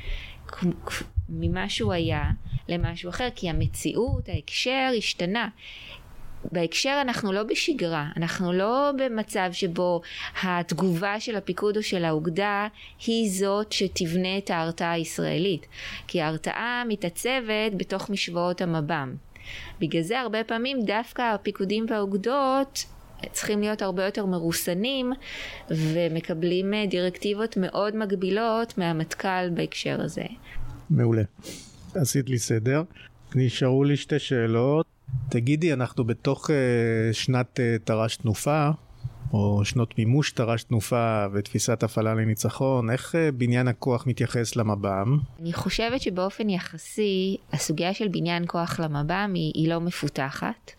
ממה 1.32 1.68
שהוא 1.68 1.92
היה 1.92 2.30
למשהו 2.68 3.10
אחר, 3.10 3.28
כי 3.34 3.50
המציאות, 3.50 4.28
ההקשר 4.28 4.90
השתנה. 4.98 5.48
בהקשר 6.52 6.98
אנחנו 7.00 7.32
לא 7.32 7.42
בשגרה, 7.42 8.08
אנחנו 8.16 8.52
לא 8.52 8.90
במצב 8.98 9.48
שבו 9.52 10.00
התגובה 10.42 11.20
של 11.20 11.36
הפיקוד 11.36 11.76
או 11.76 11.82
של 11.82 12.04
האוגדה 12.04 12.68
היא 13.06 13.30
זאת 13.30 13.72
שתבנה 13.72 14.38
את 14.38 14.50
ההרתעה 14.50 14.92
הישראלית, 14.92 15.66
כי 16.06 16.20
ההרתעה 16.20 16.82
מתעצבת 16.88 17.72
בתוך 17.76 18.10
משוואות 18.10 18.60
המב"ם. 18.60 19.14
בגלל 19.80 20.02
זה 20.02 20.20
הרבה 20.20 20.44
פעמים 20.44 20.82
דווקא 20.84 21.22
הפיקודים 21.22 21.86
והאוגדות 21.88 22.84
צריכים 23.32 23.60
להיות 23.60 23.82
הרבה 23.82 24.04
יותר 24.04 24.26
מרוסנים 24.26 25.12
ומקבלים 25.70 26.74
דירקטיבות 26.88 27.56
מאוד 27.56 27.96
מגבילות 27.96 28.78
מהמטכ"ל 28.78 29.50
בהקשר 29.54 30.00
הזה. 30.00 30.24
מעולה. 30.92 31.22
עשית 31.94 32.28
לי 32.28 32.38
סדר. 32.38 32.82
נשארו 33.34 33.84
לי 33.84 33.96
שתי 33.96 34.18
שאלות. 34.18 34.86
תגידי, 35.28 35.72
אנחנו 35.72 36.04
בתוך 36.04 36.50
uh, 36.50 36.52
שנת 37.12 37.58
uh, 37.58 37.84
תר"ש 37.84 38.16
תנופה, 38.16 38.70
או 39.32 39.64
שנות 39.64 39.98
מימוש 39.98 40.32
תר"ש 40.32 40.62
תנופה 40.62 41.26
ותפיסת 41.32 41.82
הפעלה 41.82 42.14
לניצחון, 42.14 42.90
איך 42.90 43.14
uh, 43.14 43.32
בניין 43.34 43.68
הכוח 43.68 44.06
מתייחס 44.06 44.56
למב"ם? 44.56 45.18
אני 45.40 45.52
חושבת 45.52 46.00
שבאופן 46.00 46.50
יחסי 46.50 47.36
הסוגיה 47.52 47.94
של 47.94 48.08
בניין 48.08 48.44
כוח 48.46 48.80
למב"ם 48.80 49.32
היא, 49.34 49.52
היא 49.54 49.68
לא 49.68 49.80
מפותחת, 49.80 50.70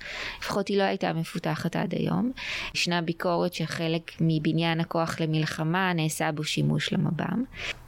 לפחות 0.42 0.68
היא 0.68 0.78
לא 0.78 0.84
הייתה 0.84 1.14
מפותחת 1.14 1.76
עד 1.76 1.94
היום. 1.94 2.32
ישנה 2.76 3.02
ביקורת 3.02 3.54
שחלק 3.54 4.12
מבניין 4.22 4.80
הכוח 4.80 5.22
למלחמה 5.22 5.94
נעשה 5.94 6.32
בו 6.32 6.44
שימוש 6.44 6.94
למב"ם. 6.94 7.44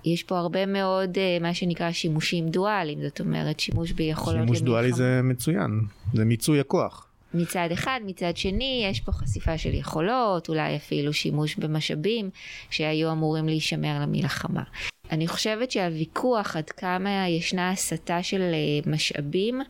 יש 0.05 0.23
פה 0.23 0.37
הרבה 0.37 0.65
מאוד 0.65 1.15
uh, 1.15 1.43
מה 1.43 1.53
שנקרא 1.53 1.91
שימושים 1.91 2.49
דואליים, 2.49 3.01
זאת 3.01 3.19
אומרת 3.19 3.59
שימוש 3.59 3.91
ביכולות 3.91 4.27
שימוש 4.27 4.39
למלחמה. 4.39 4.55
שימוש 4.55 4.61
דואלי 4.61 4.93
זה 4.93 5.21
מצוין, 5.23 5.81
זה 6.13 6.25
מיצוי 6.25 6.59
הכוח. 6.59 7.04
מצד 7.35 7.69
אחד, 7.73 7.99
מצד 8.05 8.37
שני 8.37 8.87
יש 8.91 8.99
פה 8.99 9.11
חשיפה 9.11 9.57
של 9.57 9.73
יכולות, 9.73 10.49
אולי 10.49 10.75
אפילו 10.75 11.13
שימוש 11.13 11.55
במשאבים 11.55 12.29
שהיו 12.69 13.11
אמורים 13.11 13.45
להישמר 13.47 13.99
למלחמה. 14.01 14.63
אני 15.11 15.27
חושבת 15.27 15.71
שהוויכוח 15.71 16.55
עד 16.55 16.69
כמה 16.69 17.29
ישנה 17.29 17.69
הסטה 17.69 18.23
של 18.23 18.41
אה, 18.41 18.91
משאבים 18.91 19.61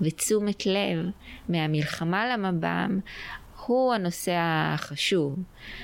ותשומת 0.00 0.66
לב 0.66 0.98
מהמלחמה 1.48 2.36
למב"ם 2.36 3.00
הוא 3.66 3.94
הנושא 3.94 4.34
החשוב. 4.38 5.36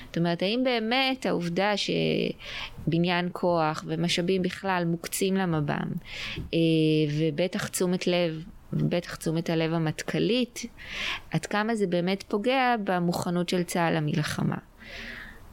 זאת 0.07 0.19
אומרת, 0.19 0.43
האם 0.43 0.61
באמת 0.65 1.27
העובדה 1.27 1.73
שבניין 1.77 3.29
כוח 3.33 3.85
ומשאבים 3.87 4.43
בכלל 4.43 4.85
מוקצים 4.87 5.37
למב"ם, 5.37 5.93
אה, 6.39 6.59
ובטח 7.19 7.69
תשומת 7.69 8.07
לב 8.07 8.45
בטח 8.73 9.15
תשומת 9.17 9.51
הלב 9.51 9.73
המטכ"לית, 9.73 10.63
עד 11.31 11.47
כמה 11.47 11.75
זה 11.75 11.87
באמת 11.87 12.25
פוגע 12.29 12.75
במוכנות 12.85 13.49
של 13.49 13.63
צה"ל 13.63 13.97
למלחמה. 13.97 14.57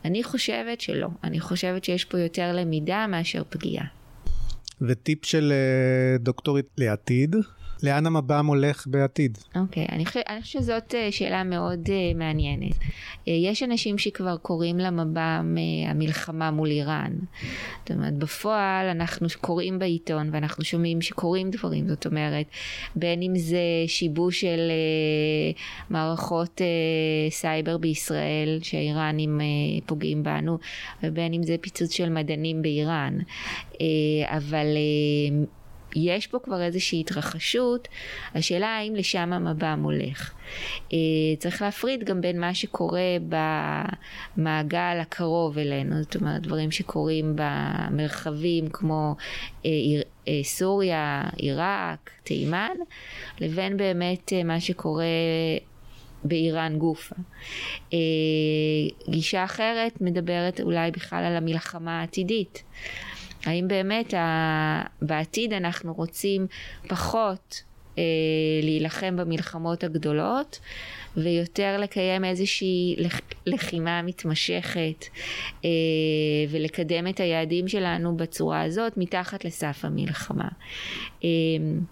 אני 0.05 0.23
חושבת 0.23 0.81
שלא, 0.81 1.07
אני 1.23 1.39
חושבת 1.39 1.83
שיש 1.83 2.05
פה 2.05 2.19
יותר 2.19 2.51
למידה 2.53 3.07
מאשר 3.07 3.43
פגיעה. 3.49 3.85
וטיפ 4.81 5.25
של 5.25 5.53
אה, 5.53 6.17
דוקטורית 6.17 6.65
לעתיד, 6.77 7.35
לאן 7.85 8.05
המב"ם 8.05 8.45
הולך 8.45 8.87
בעתיד? 8.87 9.37
אוקיי, 9.55 9.85
okay, 9.85 9.91
אני, 9.91 10.05
חושב, 10.05 10.19
אני 10.29 10.41
חושבת 10.41 10.61
שזאת 10.63 10.91
uh, 10.91 11.11
שאלה 11.11 11.43
מאוד 11.43 11.85
uh, 11.85 12.17
מעניינת. 12.17 12.71
Uh, 12.71 12.83
יש 13.25 13.63
אנשים 13.63 13.97
שכבר 13.97 14.37
קוראים 14.37 14.77
למב"ם 14.77 15.55
uh, 15.57 15.89
המלחמה 15.89 16.51
מול 16.51 16.69
איראן. 16.69 17.11
זאת 17.79 17.91
אומרת, 17.91 18.13
בפועל 18.13 18.87
אנחנו 18.87 19.27
קוראים 19.41 19.79
בעיתון 19.79 20.29
ואנחנו 20.31 20.63
שומעים 20.63 21.01
שקורים 21.01 21.49
דברים, 21.49 21.87
זאת 21.87 22.05
אומרת, 22.05 22.45
בין 22.95 23.21
אם 23.21 23.35
זה 23.35 23.57
שיבוש 23.87 24.41
של 24.41 24.71
uh, 25.55 25.59
מערכות 25.89 26.61
uh, 26.61 27.33
סייבר 27.33 27.77
בישראל, 27.77 28.59
שהאיראנים 28.61 29.39
uh, 29.39 29.43
פוגעים 29.85 30.23
בנו, 30.23 30.57
ובין 31.03 31.33
אם 31.33 31.43
זה 31.43 31.55
פיצוץ 31.61 31.91
של 31.91 32.09
מדענים 32.09 32.61
באיראן. 32.61 33.17
Uh, 33.73 33.77
אבל... 34.27 34.65
Uh, 34.75 35.64
יש 35.95 36.27
פה 36.27 36.39
כבר 36.39 36.61
איזושהי 36.61 36.99
התרחשות, 36.99 37.87
השאלה 38.35 38.67
האם 38.67 38.95
לשם 38.95 39.33
המב"ם 39.33 39.79
הולך. 39.83 40.33
אה, 40.93 40.97
צריך 41.39 41.61
להפריד 41.61 42.03
גם 42.03 42.21
בין 42.21 42.39
מה 42.39 42.53
שקורה 42.53 43.17
במעגל 44.37 44.97
הקרוב 45.01 45.57
אלינו, 45.57 46.03
זאת 46.03 46.15
אומרת 46.15 46.41
דברים 46.41 46.71
שקורים 46.71 47.35
במרחבים 47.35 48.69
כמו 48.69 49.15
אה, 49.65 49.69
אה, 50.27 50.39
סוריה, 50.43 51.23
עיראק, 51.35 52.11
תימן, 52.23 52.75
לבין 53.41 53.77
באמת 53.77 54.33
מה 54.45 54.59
שקורה 54.59 55.05
באיראן 56.23 56.77
גופה. 56.77 57.15
גישה 59.09 59.43
אחרת 59.43 60.01
מדברת 60.01 60.61
אולי 60.61 60.91
בכלל 60.91 61.23
על 61.23 61.35
המלחמה 61.35 61.99
העתידית. 61.99 62.63
האם 63.45 63.67
באמת 63.67 64.13
ה... 64.13 64.81
בעתיד 65.01 65.53
אנחנו 65.53 65.93
רוצים 65.93 66.47
פחות 66.87 67.63
אה, 67.97 68.03
להילחם 68.63 69.15
במלחמות 69.17 69.83
הגדולות 69.83 70.59
ויותר 71.17 71.77
לקיים 71.77 72.25
איזושהי 72.25 72.95
לח... 72.97 73.21
לחימה 73.45 74.01
מתמשכת 74.01 75.05
אה, 75.65 75.69
ולקדם 76.49 77.07
את 77.07 77.19
היעדים 77.19 77.67
שלנו 77.67 78.17
בצורה 78.17 78.61
הזאת 78.61 78.97
מתחת 78.97 79.45
לסף 79.45 79.85
המלחמה. 79.85 80.47
אה, 81.23 81.29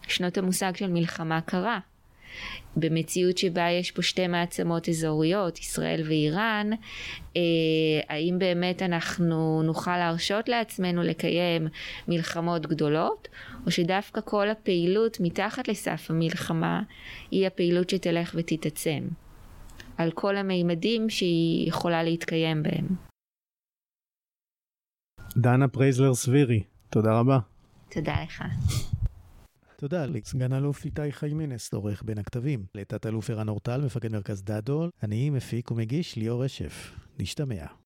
שנות 0.07 0.37
המושג 0.37 0.75
של 0.75 0.89
מלחמה 0.89 1.41
קרה. 1.41 1.79
במציאות 2.77 3.37
שבה 3.37 3.69
יש 3.69 3.91
פה 3.91 4.01
שתי 4.01 4.27
מעצמות 4.27 4.89
אזוריות, 4.89 5.59
ישראל 5.59 6.01
ואיראן, 6.05 6.69
אה, 7.37 7.41
האם 8.09 8.35
באמת 8.39 8.81
אנחנו 8.81 9.63
נוכל 9.63 9.97
להרשות 9.97 10.49
לעצמנו 10.49 11.03
לקיים 11.03 11.67
מלחמות 12.07 12.65
גדולות, 12.65 13.27
או 13.65 13.71
שדווקא 13.71 14.21
כל 14.25 14.49
הפעילות 14.49 15.17
מתחת 15.19 15.67
לסף 15.67 16.05
המלחמה 16.09 16.81
היא 17.31 17.47
הפעילות 17.47 17.89
שתלך 17.89 18.35
ותתעצם, 18.37 19.07
על 19.97 20.11
כל 20.11 20.37
המימדים 20.37 21.09
שהיא 21.09 21.67
יכולה 21.67 22.03
להתקיים 22.03 22.63
בהם. 22.63 22.87
דנה 25.37 25.67
פרייזלר 25.67 26.13
סבירי, 26.13 26.63
תודה 26.89 27.19
רבה. 27.19 27.39
תודה 27.91 28.15
לך. 28.23 28.43
תודה 29.83 30.05
לסגן 30.05 30.53
אלוף 30.53 30.85
איתי 30.85 31.11
חיימנס, 31.11 31.73
עורך 31.73 32.03
בין 32.03 32.17
הכתבים, 32.17 32.65
לתת 32.75 33.05
אלוף 33.05 33.29
ערן 33.29 33.49
אורטל, 33.49 33.81
מפקד 33.81 34.11
מרכז 34.11 34.43
דדו, 34.43 34.89
אני 35.03 35.29
מפיק 35.29 35.71
ומגיש 35.71 36.15
ליאור 36.15 36.43
רשף. 36.43 36.91
נשתמע. 37.19 37.82